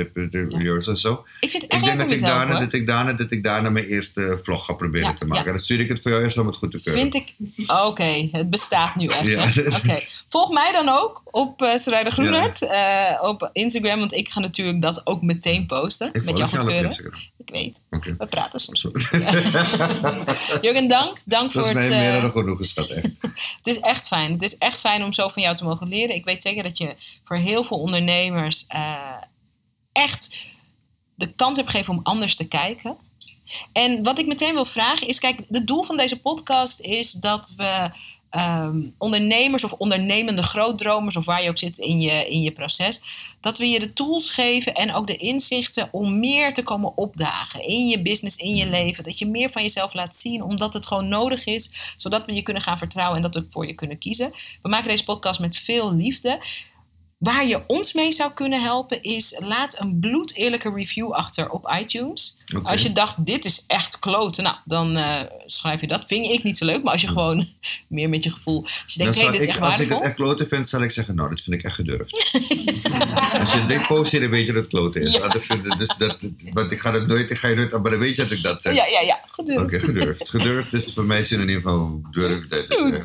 [0.50, 0.76] Ja.
[0.92, 1.26] en zo.
[1.40, 3.70] Ik vind het Ik echt leuk dat ik, daarna, dat, ik daarna, dat ik daarna
[3.70, 5.46] mijn eerste vlog ga proberen Ja, te maken.
[5.46, 5.52] ja.
[5.52, 7.02] Dan stuur ik het voor jou eerst om het goed te keuren.
[7.02, 7.36] Vind ik...
[7.70, 9.28] Oké, het bestaat nu echt.
[9.28, 9.46] Ja.
[9.48, 9.98] hè?
[10.38, 14.00] Volg mij dan ook op uh, Sarayda Groenert eh, op Instagram.
[14.00, 16.10] Want ik ga natuurlijk dat ook meteen posten.
[16.12, 16.92] ik met jouw goedkeuren.
[17.38, 17.82] Ik weet.
[17.90, 18.16] Oké.
[18.18, 18.82] We praten soms.
[20.62, 21.22] Jurgen, dank.
[21.26, 21.78] Dank Dat voor is het...
[21.78, 23.06] mij meer eh, dan genoeg geschat, echt.
[23.58, 24.32] Het is echt fijn.
[24.32, 26.16] Het is echt fijn om zo van jou te mogen leren.
[26.16, 28.96] Ik weet zeker dat je voor heel veel ondernemers eh,
[29.92, 30.38] echt
[31.16, 32.98] de kans hebt gegeven om anders te kijken.
[33.72, 37.54] En wat ik meteen wil vragen is, kijk, het doel van deze podcast is dat
[37.58, 37.92] we
[38.38, 43.02] ehm, ondernemers of ondernemende grootdromers of waar je ook zit in je, in je proces,
[43.42, 47.68] dat we je de tools geven en ook de inzichten om meer te komen opdagen
[47.68, 49.04] in je business, in je leven.
[49.04, 52.42] Dat je meer van jezelf laat zien, omdat het gewoon nodig is, zodat we je
[52.42, 54.32] kunnen gaan vertrouwen en dat we voor je kunnen kiezen.
[54.62, 56.40] We maken deze podcast met veel liefde.
[57.18, 62.38] Waar je ons mee zou kunnen helpen is laat een bloedeerlijke review achter op iTunes.
[62.64, 66.04] Als je dacht, dit is echt kloten, nou, dan eh, schrijf je dat.
[66.08, 67.46] Vind ik niet zo leuk, maar als je gewoon
[67.88, 68.62] meer met je gevoel...
[68.62, 70.82] Als je denkt, zal dit is ik, echt als ik het echt kloten vind, zal
[70.82, 72.14] ik zeggen, nou, dit vind ik echt gedurfd.
[73.40, 75.14] als je dit post, dan weet je dat het kloten is.
[75.16, 75.28] Ja.
[75.78, 76.18] Dus dat,
[76.54, 78.44] want ik ga het nooit, ik ga je nooit, maar dan weet je dat ik
[78.44, 78.74] dat zeg.
[78.74, 79.64] Ja, ja, ja, gedurfd.
[79.64, 80.30] Oké, gedurfd.
[80.30, 83.04] Gedurfd is voor mij synoniem van hoe durf, dat, durf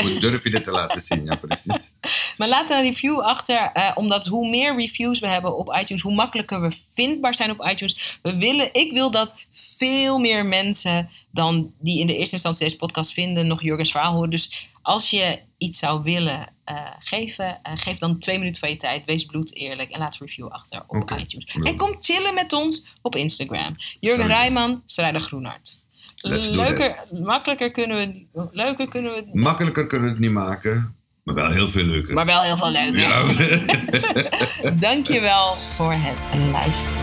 [0.00, 1.24] hoe durf je dit te laten zien.
[1.24, 1.90] Ja, precies.
[2.38, 6.14] Maar laat een review achter, eh, omdat hoe meer reviews we hebben op iTunes, hoe
[6.14, 8.18] makkelijker we vindbaar zijn op iTunes.
[8.22, 12.76] We willen, ik wil dat veel meer mensen dan die in de eerste instantie deze
[12.76, 14.30] podcast vinden, nog Jurgens verhaal horen.
[14.30, 18.76] Dus als je iets zou willen eh, geven, eh, geef dan twee minuten van je
[18.76, 19.04] tijd.
[19.04, 21.56] Wees bloed eerlijk en laat een review achter op iTunes.
[21.62, 23.76] En kom chillen met ons op Instagram.
[24.00, 24.36] Jurgen Sorry.
[24.36, 24.82] Rijman,
[25.12, 25.80] Groenhart.
[26.14, 27.96] Do Leuker, makkelijker kunnen
[28.32, 30.96] we, leuker kunnen we, het Makkelijker kunnen we het niet maken,
[31.34, 32.14] maar wel heel veel leuker.
[32.14, 33.00] maar wel heel veel leuker.
[33.00, 34.70] Ja.
[34.88, 36.98] Dankjewel voor het luisteren.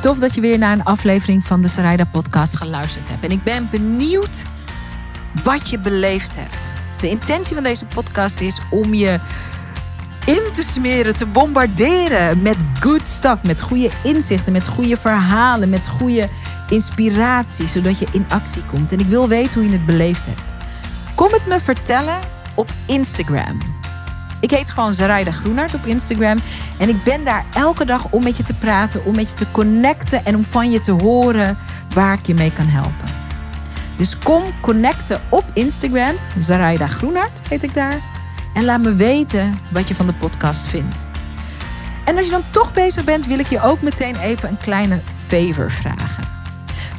[0.00, 3.24] Tof dat je weer naar een aflevering van de Sarayda podcast geluisterd hebt.
[3.24, 4.44] En ik ben benieuwd
[5.42, 6.54] wat je beleefd hebt.
[7.00, 9.18] De intentie van deze podcast is om je
[10.26, 15.88] in te smeren, te bombarderen met good stuff, met goede inzichten, met goede verhalen, met
[15.88, 16.28] goede
[16.68, 18.92] inspiratie, zodat je in actie komt.
[18.92, 20.40] En ik wil weten hoe je het beleefd hebt.
[21.14, 22.18] Kom het me vertellen
[22.54, 23.58] op Instagram.
[24.40, 26.38] Ik heet gewoon Zaraida Groenart op Instagram.
[26.78, 29.50] En ik ben daar elke dag om met je te praten, om met je te
[29.50, 31.58] connecten en om van je te horen
[31.94, 33.14] waar ik je mee kan helpen.
[33.96, 36.14] Dus kom connecten op Instagram.
[36.38, 38.00] Zaraida Groenart heet ik daar.
[38.54, 41.08] En laat me weten wat je van de podcast vindt.
[42.04, 45.00] En als je dan toch bezig bent, wil ik je ook meteen even een kleine
[45.26, 46.35] favor vragen.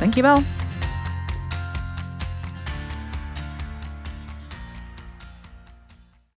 [0.00, 0.42] Dankjewel.